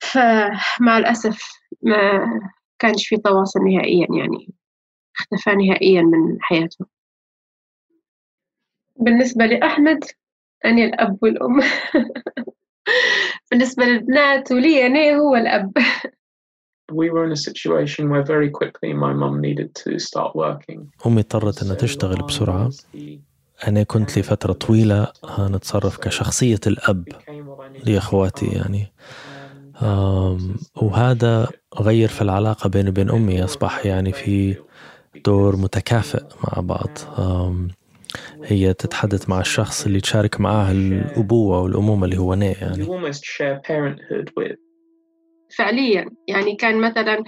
فمع 0.00 0.98
الأسف 0.98 1.42
ما 1.82 2.26
كانش 2.78 3.08
في 3.08 3.16
تواصل 3.16 3.60
نهائيا 3.60 4.06
يعني 4.18 4.54
اختفى 5.16 5.50
نهائيا 5.50 6.02
من 6.02 6.36
حياته. 6.40 6.86
بالنسبة 8.96 9.46
لأحمد 9.46 10.04
أنا 10.64 10.84
الأب 10.84 11.18
والأم. 11.22 11.60
بالنسبة 13.50 13.84
للبنات 13.84 14.52
ولي 14.52 14.86
أنا 14.86 15.16
هو 15.16 15.36
الأب. 15.36 15.72
We 16.92 17.08
were 17.10 17.24
in 17.24 17.32
a 17.32 17.36
situation 17.36 18.10
where 18.10 18.22
very 18.22 18.50
quickly 18.50 18.92
my 18.92 19.12
mum 19.12 19.40
needed 19.40 19.74
to 19.74 19.98
start 19.98 20.34
working. 20.36 20.90
أمي 21.06 21.20
اضطرت 21.20 21.62
أنها 21.62 21.74
تشتغل 21.74 22.16
بسرعة. 22.28 22.70
أنا 23.68 23.82
كنت 23.82 24.18
لفترة 24.18 24.52
طويلة 24.52 25.12
نتصرف 25.40 25.96
كشخصية 25.96 26.60
الأب 26.66 27.04
لأخواتي 27.84 28.46
يعني. 28.46 28.92
وهذا 30.76 31.48
غير 31.80 32.08
في 32.08 32.22
العلاقة 32.22 32.68
بيني 32.68 32.88
وبين 32.88 33.10
أمي 33.10 33.44
أصبح 33.44 33.86
يعني 33.86 34.12
في 34.12 34.56
دور 35.26 35.56
متكافئ 35.56 36.22
مع 36.44 36.60
بعض. 36.62 36.98
هي 38.44 38.74
تتحدث 38.74 39.28
مع 39.28 39.40
الشخص 39.40 39.86
اللي 39.86 40.00
تشارك 40.00 40.40
معاه 40.40 40.72
الأبوة 40.72 41.60
والأمومة 41.60 42.04
اللي 42.04 42.18
هو 42.18 42.34
ني 42.34 42.52
يعني. 42.52 42.84
فعليا. 45.58 46.10
يعني 46.28 46.56
كان 46.56 46.80
مثلا 46.80 47.24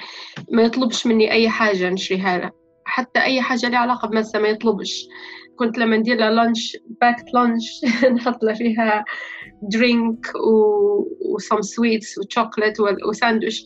ما 0.51 0.63
يطلبش 0.63 1.07
مني 1.07 1.33
أي 1.33 1.49
حاجة 1.49 1.91
نشريها 1.91 2.39
له. 2.39 2.51
حتى 2.85 3.23
أي 3.23 3.43
حاجة 3.43 3.69
لها 3.69 3.79
علاقة 3.79 4.09
بمسا 4.09 4.39
ما 4.39 4.49
يطلبش. 4.49 5.07
كنت 5.59 5.79
لما 5.79 5.97
ندير 5.97 6.17
له 6.17 6.31
lunch 6.31 6.77
packed 7.01 7.35
lunch 7.35 7.81
نحط 8.17 8.45
له 8.45 8.55
فيها 8.55 9.05
drink 9.63 10.27
و 11.35 11.40
some 11.40 11.63
sweets 11.63 12.19
و 12.19 12.24
chocolate 12.24 12.75
و 13.09 13.14
sandwich. 13.14 13.65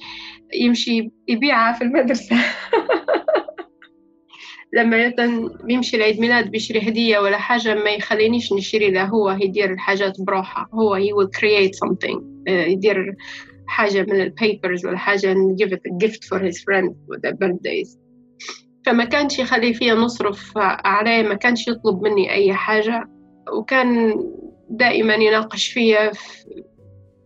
يمشي 0.54 1.10
يبيعها 1.28 1.72
في 1.72 1.84
المدرسة. 1.84 2.36
لما 4.76 5.12
يمشي 5.68 5.96
العيد 5.96 6.20
ميلاد 6.20 6.50
بيشري 6.50 6.88
هدية 6.88 7.18
ولا 7.18 7.38
حاجة 7.38 7.74
ما 7.74 7.90
يخلينيش 7.90 8.52
نشتري 8.52 8.90
له 8.90 9.04
هو 9.04 9.30
يدير 9.30 9.72
الحاجات 9.72 10.20
بروحه. 10.20 10.68
هو 10.74 10.98
he 10.98 11.12
will 11.12 11.30
create 11.38 11.74
something 11.84 12.22
يدير 12.48 13.14
حاجة 13.66 14.02
من 14.02 14.20
البيبرز 14.20 14.86
ولا 14.86 14.98
حاجة 14.98 15.34
give 15.34 15.72
it 15.72 15.80
a 15.90 16.06
gift 16.06 16.24
for 16.24 16.38
his 16.38 16.60
friend 16.60 16.94
for 17.06 17.18
their 17.18 17.34
birthdays. 17.34 17.98
فما 18.86 19.04
كانش 19.04 19.38
يخلي 19.38 19.74
فيها 19.74 19.94
نصرف 19.94 20.52
عليه 20.58 21.28
ما 21.28 21.34
كانش 21.34 21.68
يطلب 21.68 22.02
مني 22.02 22.32
أي 22.32 22.54
حاجة 22.54 23.04
وكان 23.52 24.20
دائما 24.70 25.14
يناقش 25.14 25.66
فيا 25.66 26.10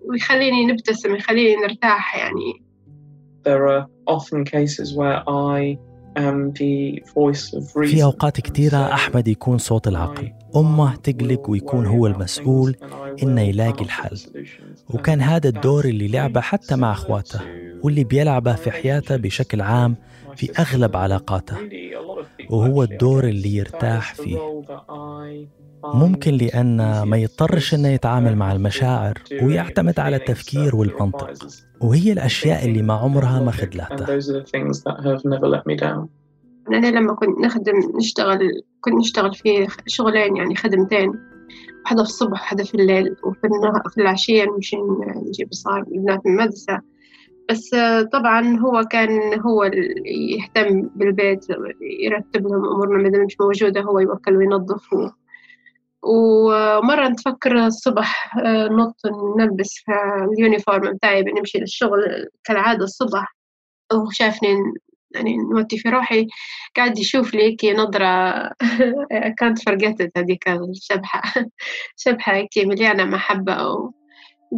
ويخليني 0.01 0.67
نبتسم 0.67 1.15
يخليني 1.15 1.57
نرتاح 1.57 2.17
يعني. 2.17 2.63
There 3.49 3.69
are 3.69 3.87
often 4.07 4.45
cases 4.45 4.95
where 4.95 5.23
I 5.29 5.79
في 7.85 8.03
أوقات 8.03 8.40
كثيرة 8.40 8.77
أحمد 8.77 9.29
يكون 9.29 9.59
صوت 9.59 9.88
العقل. 9.88 10.33
أمه 10.57 10.96
تقلق 10.96 11.51
ويكون 11.51 11.87
هو 11.87 12.07
المسؤول 12.07 12.77
إنه 13.23 13.40
يلاقي 13.40 13.85
الحل. 13.85 14.18
وكان 14.90 15.20
هذا 15.20 15.49
الدور 15.49 15.85
اللي 15.85 16.09
لعبه 16.09 16.40
حتى 16.40 16.77
مع 16.77 16.92
أخواته 16.92 17.40
واللي 17.83 18.05
بيلعبه 18.05 18.55
في 18.55 18.70
حياته 18.70 19.16
بشكل 19.16 19.61
عام 19.61 19.96
في 20.37 20.51
أغلب 20.59 20.96
علاقاته. 20.96 21.57
وهو 22.51 22.83
الدور 22.83 23.25
اللي 23.25 23.57
يرتاح 23.57 24.14
فيه. 24.14 24.38
ممكن 25.85 26.35
لأن 26.35 27.03
ما 27.03 27.16
يضطرش 27.16 27.75
إنه 27.75 27.88
يتعامل 27.88 28.37
مع 28.37 28.53
المشاعر 28.53 29.14
ويعتمد 29.43 30.01
على 30.01 30.16
التفكير 30.16 30.77
والمنطق 30.77 31.31
وهي 31.81 32.12
الأشياء 32.12 32.64
اللي 32.64 32.83
ما 32.83 32.95
عمرها 32.95 33.40
ما 33.40 33.51
خذلته 33.51 34.19
أنا 36.69 36.87
لما 36.87 37.14
كنت 37.14 37.38
نخدم 37.38 37.75
نشتغل 37.99 38.38
كنت 38.81 38.95
نشتغل 38.95 39.35
في 39.35 39.66
شغلين 39.87 40.37
يعني 40.37 40.57
خدمتين 40.57 41.12
واحدة 41.85 42.05
في 42.05 42.11
الصبح 42.11 42.31
واحدة 42.31 42.64
في 42.64 42.75
الليل 42.75 43.16
وفي 43.25 43.40
في 43.95 44.01
العشية 44.01 44.45
نمشي 44.45 44.77
نجيب 45.29 45.49
صار 45.53 45.85
البنات 45.93 46.27
من 46.27 46.33
المدرسة. 46.33 46.81
بس 47.51 47.71
طبعا 48.12 48.59
هو 48.59 48.85
كان 48.90 49.40
هو 49.40 49.64
اللي 49.64 50.38
يهتم 50.38 50.90
بالبيت 50.97 51.47
يرتب 52.01 52.47
لهم 52.47 52.64
أمورنا 52.64 53.09
ما 53.09 53.25
مش 53.25 53.37
موجودة 53.40 53.81
هو 53.81 53.99
يوكل 53.99 54.37
وينظف 54.37 54.95
ومرة 56.03 57.09
نتفكر 57.09 57.67
الصبح 57.67 58.37
نط 58.71 58.97
نلبس 59.39 59.75
في 59.85 59.93
اليونيفورم 60.35 60.93
بتاعي 60.93 61.23
بنمشي 61.23 61.59
للشغل 61.59 62.29
كالعادة 62.45 62.85
الصبح. 62.85 63.37
وشافني 63.93 64.49
يعني 65.15 65.37
نوتي 65.37 65.79
في 65.79 65.89
روحي 65.89 66.27
قاعد 66.77 66.99
يشوف 66.99 67.35
لي 67.35 67.43
هيك 67.43 67.65
نظرة 67.65 68.43
كانت 69.39 69.63
فرقتت 69.63 70.11
هذيك 70.19 70.49
الشبحة. 70.49 71.23
شبحة 72.05 72.35
هيك 72.35 72.59
مليانة 72.59 73.05
محبة 73.05 73.69
و... 73.69 73.91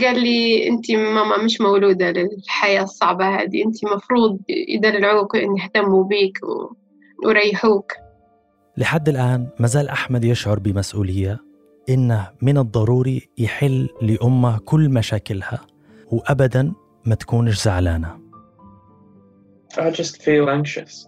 قال 0.01 0.21
لي 0.23 0.69
أنت 0.69 0.91
ماما 0.91 1.37
مش 1.37 1.61
مولودة 1.61 2.11
للحياة 2.11 2.83
الصعبة 2.83 3.25
هذه 3.25 3.65
أنت 3.65 3.85
مفروض 3.85 4.39
يدلعوك 4.49 5.35
وإن 5.35 5.57
يهتموا 5.57 6.05
بيك 6.05 6.39
و... 6.43 6.75
وريحوك 7.27 7.93
لحد 8.77 9.09
الآن 9.09 9.49
مازال 9.59 9.89
أحمد 9.89 10.25
يشعر 10.25 10.59
بمسؤولية 10.59 11.41
إنه 11.89 12.31
من 12.43 12.59
الضروري 12.59 13.29
يحل 13.39 13.89
لأمه 14.03 14.59
كل 14.59 14.89
مشاكلها 14.89 15.61
وأبدا 16.11 16.73
ما 17.05 17.15
تكونش 17.15 17.63
زعلانة. 17.63 18.19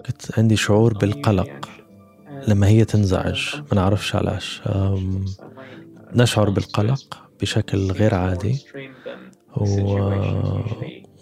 كنت 0.07 0.38
عندي 0.38 0.57
شعور 0.57 0.98
بالقلق 0.98 1.68
لما 2.48 2.66
هي 2.66 2.85
تنزعج. 2.85 3.57
ما 3.57 3.74
نعرفش 3.74 4.16
علاش. 4.16 4.62
نشعر 6.12 6.50
بالقلق 6.50 7.29
بشكل 7.40 7.92
غير 7.92 8.14
عادي. 8.14 8.64
و... 9.57 9.98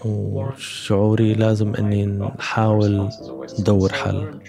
وشعوري 0.04 1.34
لازم 1.34 1.74
إني 1.74 2.06
نحاول 2.06 3.10
ندور 3.60 3.92
حل. 3.92 4.40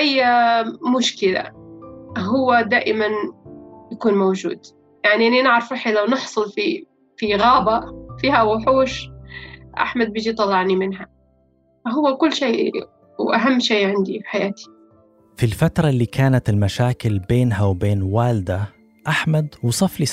أي 0.00 0.24
مشكلة 0.96 1.52
هو 2.18 2.64
دائما 2.70 3.06
يكون 3.92 4.14
موجود. 4.14 4.60
يعني 5.04 5.28
أنا 5.28 5.42
نعرف 5.42 5.70
روحي 5.72 5.92
لو 5.92 6.06
نحصل 6.06 6.52
في 6.52 6.86
في 7.16 7.36
غابة 7.36 7.80
فيها 8.18 8.42
وحوش 8.42 9.08
أحمد 9.78 10.12
بيجي 10.12 10.32
طلعني 10.32 10.76
منها. 10.76 11.06
هو 11.88 12.16
كل 12.16 12.32
شيء 12.32 12.72
وأهم 13.18 13.60
شيء 13.60 13.96
عندي 13.96 14.20
في 14.20 14.28
حياتي. 14.28 14.64
في 15.36 15.46
الفترة 15.46 15.88
اللي 15.88 16.06
كانت 16.06 16.48
المشاكل 16.48 17.18
بينها 17.18 17.64
وبين 17.64 18.02
والده 18.02 18.60
أحمد 19.08 19.54
وصف 19.62 20.00
لي 20.00 20.06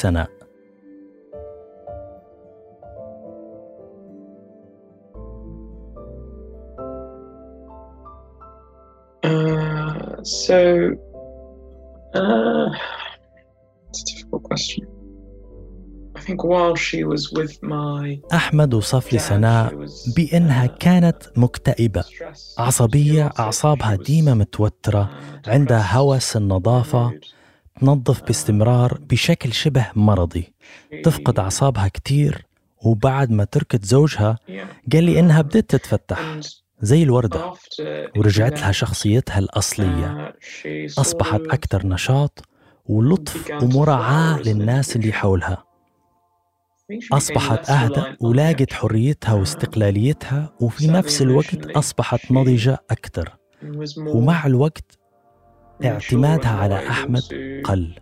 so 10.28 10.60
uh, 12.14 12.70
it's 13.90 14.02
a 14.02 14.06
difficult 14.12 14.44
question. 14.44 14.86
أحمد 18.34 18.74
وصف 18.74 19.14
لي 19.14 19.20
سناء 19.20 19.86
بأنها 20.16 20.66
كانت 20.66 21.18
مكتئبة. 21.36 22.04
عصبية 22.58 23.32
أعصابها 23.40 23.96
ديما 23.96 24.34
متوترة 24.34 25.10
عندها 25.48 25.98
هوس 25.98 26.38
النظافة 26.38 27.20
تنظف 27.82 28.24
باستمرار 28.24 29.00
بشكل 29.10 29.54
شبه 29.54 29.86
مرضي. 29.96 30.54
تفقد 31.04 31.40
أعصابها 31.40 31.88
كتير 31.88 32.46
وبعد 32.86 33.32
ما 33.32 33.44
تركت 33.44 33.86
زوجها 33.86 34.38
قال 34.94 35.04
لي 35.04 35.20
إنها 35.20 35.42
بدت 35.42 35.76
تتفتح. 35.76 36.40
زي 36.82 37.04
الوردة 37.04 37.54
ورجعت 38.18 38.60
لها 38.62 38.72
شخصيتها 38.72 39.40
الأصلية. 39.40 40.36
أصبحت 41.00 41.42
أكثر 41.42 41.88
نشاط 41.88 42.42
ولطف 42.86 43.52
ومراعاة 43.64 44.42
للناس 44.42 44.96
اللي 44.96 45.12
حولها. 45.14 45.64
أصبحت 47.14 47.70
أهدى 47.70 48.04
ولاقت 48.22 48.74
حريتها 48.74 49.34
واستقلاليتها 49.34 50.54
وفي 50.62 50.88
نفس 50.88 51.22
الوقت 51.22 51.66
أصبحت 51.66 52.32
نضجة 52.32 52.78
أكثر. 52.92 53.38
ومع 53.98 54.46
الوقت 54.46 55.00
اعتمادها 55.86 56.52
على 56.52 56.90
أحمد 56.90 57.22
قل. 57.64 57.96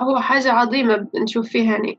هو 0.00 0.20
حاجة 0.20 0.52
عظيمة 0.52 1.08
نشوف 1.22 1.48
فيها 1.48 1.72
يعني. 1.72 1.98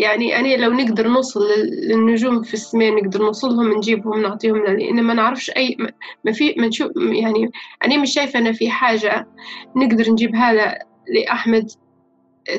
يعني 0.00 0.38
أنا 0.40 0.56
لو 0.56 0.72
نقدر 0.72 1.08
نوصل 1.08 1.40
للنجوم 1.82 2.42
في 2.42 2.54
السماء 2.54 2.94
نقدر 2.94 3.22
نوصلهم 3.22 3.72
نجيبهم 3.76 4.22
نعطيهم 4.22 4.64
لأن 4.64 5.02
ما 5.02 5.14
نعرفش 5.14 5.50
أي 5.50 5.76
ما 6.24 6.32
في 6.32 6.54
ما 6.58 6.66
نشوف 6.66 6.90
يعني 6.96 7.50
أنا 7.84 7.96
مش 8.02 8.12
شايفة 8.12 8.38
أنا 8.38 8.52
في 8.52 8.70
حاجة 8.70 9.28
نقدر 9.76 10.10
نجيبها 10.10 10.78
لأحمد 11.14 11.70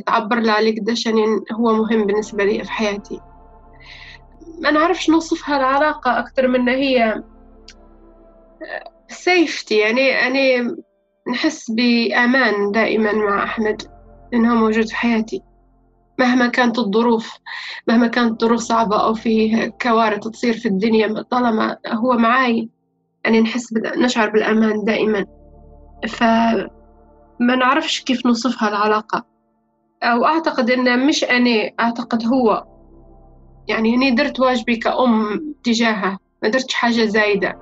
تعبر 0.06 0.40
لي 0.40 0.52
عليه 0.52 0.82
قديش 0.82 1.06
يعني 1.06 1.26
هو 1.52 1.74
مهم 1.74 2.06
بالنسبة 2.06 2.44
لي 2.44 2.64
في 2.64 2.72
حياتي. 2.72 3.20
ما 4.60 4.72
نعرفش 4.72 5.10
نوصفها 5.10 5.58
العلاقة 5.58 6.20
أكتر 6.20 6.48
من 6.48 6.70
هي 6.70 7.24
سيفتي 9.08 9.78
يعني 9.78 10.28
أنا 10.28 10.76
نحس 11.28 11.72
بأمان 11.72 12.72
دائما 12.72 13.12
مع 13.12 13.44
أحمد 13.44 13.82
إنه 14.34 14.56
موجود 14.56 14.86
في 14.88 14.96
حياتي. 14.96 15.42
مهما 16.22 16.48
كانت 16.48 16.80
الظروف 16.80 17.38
مهما 17.88 18.08
كانت 18.08 18.32
الظروف 18.32 18.62
صعبة 18.62 19.04
أو 19.04 19.14
في 19.14 19.68
كوارث 19.82 20.28
تصير 20.28 20.54
في 20.54 20.68
الدنيا 20.68 21.22
طالما 21.22 21.78
هو 21.88 22.14
معاي 22.14 22.70
يعني 23.26 23.42
نحس 23.42 23.74
نشعر 23.98 24.30
بالأمان 24.30 24.84
دائما. 24.84 25.26
ف 26.08 26.24
ما 27.40 27.56
نعرفش 27.56 28.02
كيف 28.02 28.26
نوصفها 28.26 28.70
العلاقة. 28.70 29.26
أو 30.04 30.26
أعتقد 30.26 30.70
إن 30.70 31.08
مش 31.08 31.24
أنا 31.24 31.72
أعتقد 31.80 32.26
هو. 32.26 32.66
يعني 33.68 33.96
أنا 33.96 34.16
درت 34.16 34.40
واجبي 34.40 34.76
كأم 34.76 35.40
تجاهه. 35.64 36.18
ما 36.44 36.50
درتش 36.50 36.74
حاجة 36.74 37.06
زايدة. 37.06 37.58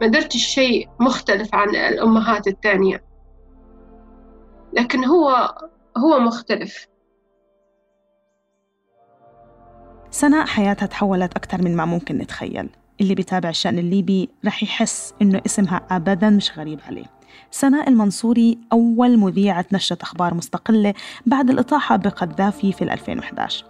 ما 0.00 0.06
درتش 0.06 0.36
شيء 0.36 0.88
مختلف 1.00 1.54
عن 1.54 1.68
الأمهات 1.68 2.46
التانية 2.46 3.04
لكن 4.72 5.04
هو 5.04 5.54
هو 5.96 6.18
مختلف. 6.20 6.91
سناء 10.12 10.46
حياتها 10.46 10.86
تحولت 10.86 11.36
أكثر 11.36 11.62
من 11.62 11.76
ما 11.76 11.84
ممكن 11.84 12.18
نتخيل. 12.18 12.68
اللي 13.00 13.14
بيتابع 13.14 13.48
الشأن 13.48 13.78
الليبي 13.78 14.28
رح 14.44 14.62
يحس 14.62 15.14
إنه 15.22 15.42
اسمها 15.46 15.80
أبدا 15.90 16.30
مش 16.30 16.58
غريب 16.58 16.80
عليه. 16.86 17.04
سناء 17.50 17.88
المنصوري 17.88 18.58
أول 18.72 19.18
مذيعة 19.18 19.66
نشرة 19.72 19.98
أخبار 20.02 20.34
مستقلة 20.34 20.94
بعد 21.26 21.50
الإطاحة 21.50 21.96
بقذافي 21.96 22.72
في 22.72 22.82
2011 22.84 23.64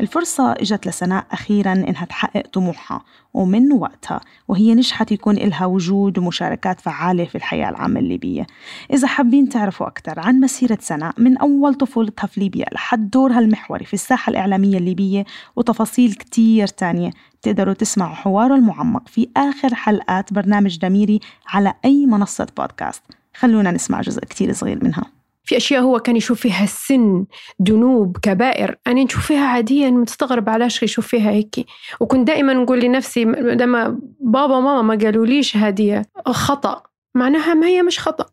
الفرصة 0.00 0.52
إجت 0.52 0.86
لسناء 0.86 1.26
أخيرا 1.32 1.72
إنها 1.72 2.04
تحقق 2.04 2.46
طموحها 2.52 3.04
ومن 3.34 3.72
وقتها 3.72 4.20
وهي 4.48 4.74
نجحت 4.74 5.12
يكون 5.12 5.36
إلها 5.36 5.66
وجود 5.66 6.18
ومشاركات 6.18 6.80
فعالة 6.80 7.24
في 7.24 7.34
الحياة 7.34 7.68
العامة 7.68 8.00
الليبية. 8.00 8.46
إذا 8.92 9.06
حابين 9.06 9.48
تعرفوا 9.48 9.86
أكثر 9.86 10.20
عن 10.20 10.40
مسيرة 10.40 10.78
سناء 10.80 11.14
من 11.18 11.38
أول 11.38 11.74
طفولتها 11.74 12.26
في 12.26 12.40
ليبيا 12.40 12.66
لحد 12.72 13.10
دورها 13.10 13.38
المحوري 13.38 13.84
في 13.84 13.94
الساحة 13.94 14.30
الإعلامية 14.30 14.78
الليبية 14.78 15.24
وتفاصيل 15.56 16.12
كتير 16.12 16.66
تانية 16.66 17.10
تقدروا 17.42 17.74
تسمعوا 17.74 18.14
حواره 18.14 18.54
المعمق 18.54 19.08
في 19.08 19.28
آخر 19.36 19.74
حلقات 19.74 20.32
برنامج 20.32 20.78
دميري 20.78 21.20
على 21.46 21.74
أي 21.84 22.06
منصة 22.06 22.46
بودكاست 22.56 23.02
خلونا 23.34 23.70
نسمع 23.70 24.00
جزء 24.00 24.20
كتير 24.20 24.52
صغير 24.52 24.84
منها. 24.84 25.04
في 25.44 25.56
أشياء 25.56 25.82
هو 25.82 25.98
كان 25.98 26.16
يشوف 26.16 26.40
فيها 26.40 26.64
السن 26.64 27.24
ذنوب 27.62 28.16
كبائر. 28.22 28.78
أنا 28.86 29.04
نشوف 29.04 29.26
فيها 29.26 29.46
عاديا 29.46 29.90
مستغرب 29.90 30.48
علاش 30.48 30.82
يشوف 30.82 31.06
فيها 31.06 31.30
هيك. 31.30 31.66
وكنت 32.00 32.26
دائما 32.26 32.52
نقول 32.52 32.80
لنفسي 32.80 33.24
لما 33.24 33.98
بابا 34.20 34.56
وماما 34.56 34.82
ما 34.82 35.04
قالوا 35.04 35.26
ليش 35.26 35.56
هذه 35.56 36.04
خطأ 36.26 36.82
معناها 37.14 37.54
ما 37.54 37.66
هي 37.66 37.82
مش 37.82 37.98
خطأ. 37.98 38.26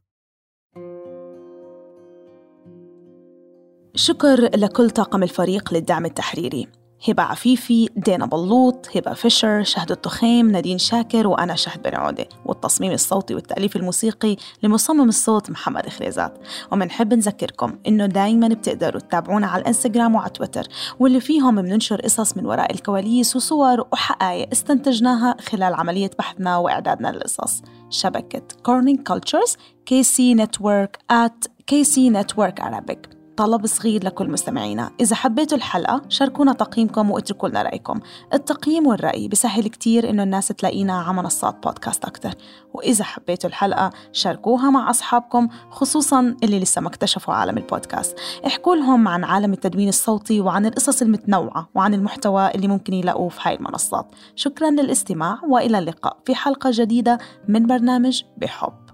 شكر 3.96 4.50
لكل 4.56 4.90
طاقم 4.90 5.24
الفريق 5.24 5.74
للدعم 5.74 6.06
التحريري. 6.06 6.68
هبة 7.08 7.24
عفيفي 7.24 7.90
دينا 7.96 8.26
بلوط 8.26 8.88
هبة 8.98 9.14
فيشر 9.14 9.64
شهد 9.64 9.92
التخيم 9.92 10.52
نادين 10.52 10.78
شاكر 10.78 11.28
وأنا 11.28 11.56
شهد 11.56 11.82
بن 11.82 11.96
عودة. 11.96 12.28
والتصميم 12.46 12.92
الصوتي 12.92 13.36
والتأليف 13.36 13.76
الموسيقي 13.76 14.36
لمصمم 14.64 15.10
الصوت 15.10 15.50
محمد 15.50 15.90
خريزات. 15.90 16.38
ومنحب 16.72 17.14
نذكركم 17.14 17.80
إنه 17.88 18.06
دايما 18.06 18.48
بتقدروا 18.48 19.02
تتابعونا 19.02 19.48
على 19.48 19.62
الإنستغرام 19.62 20.16
وعلى 20.16 20.30
تويتر. 20.30 20.68
واللي 21.00 21.20
فيهم 21.20 21.62
بننشر 21.62 22.02
قصص 22.02 22.38
من 22.38 22.46
وراء 22.46 22.74
الكواليس 22.74 23.36
وصور 23.36 23.88
وحقائق 23.92 24.50
استنتجناها 24.52 25.36
خلال 25.42 25.74
عملية 25.74 26.12
بحثنا 26.20 26.58
وإعدادنا 26.58 27.08
للقصص. 27.08 27.62
شبكة 27.90 28.42
Kerning 28.64 29.08
Cultures 29.08 29.58
KC 29.86 30.04
Network 30.04 31.00
at 31.12 31.48
KC 31.68 32.10
Network 32.10 32.62
Arabic. 32.62 33.15
طلب 33.38 33.66
صغير 33.66 34.06
لكل 34.06 34.32
مستمعينا. 34.32 34.92
إذا 35.00 35.16
حبيتوا 35.16 35.58
الحلقة 35.58 36.02
شاركونا 36.10 36.54
تقييمكم 36.54 37.12
واتركوا 37.12 37.50
لنا 37.50 37.62
رأيكم. 37.62 38.00
التقييم 38.34 38.88
والرأي 38.88 39.28
بيسهل 39.28 39.68
كتير 39.68 40.10
إنه 40.10 40.24
الناس 40.24 40.48
تلاقينا 40.48 40.94
على 40.94 41.14
منصات 41.14 41.64
بودكاست 41.64 42.06
أكتر. 42.06 42.32
وإذا 42.74 43.04
حبيتوا 43.04 43.50
الحلقة 43.50 43.90
شاركوها 44.12 44.70
مع 44.70 44.90
أصحابكم 44.90 45.48
خصوصا 45.70 46.36
اللي 46.44 46.60
لسه 46.60 46.82
ما 46.82 46.88
اكتشفوا 46.88 47.34
عالم 47.34 47.58
البودكاست. 47.58 48.18
احكوا 48.46 48.76
لهم 48.76 49.08
عن 49.08 49.24
عالم 49.24 49.54
التدوين 49.54 49.90
الصوتي 49.90 50.42
وعن 50.42 50.66
القصص 50.66 51.02
المتنوعة 51.02 51.70
وعن 51.76 51.94
المحتوى 51.94 52.52
اللي 52.56 52.68
ممكن 52.68 52.94
يلاقوه 52.94 53.30
في 53.30 53.40
هاي 53.44 53.56
المنصات. 53.56 54.08
شكرا 54.36 54.70
للاستماع 54.70 55.40
وإلى 55.50 55.80
اللقاء 55.80 56.18
في 56.26 56.36
حلقة 56.36 56.70
جديدة 56.74 57.18
من 57.48 57.68
برنامج 57.68 58.24
بحب. 58.38 58.85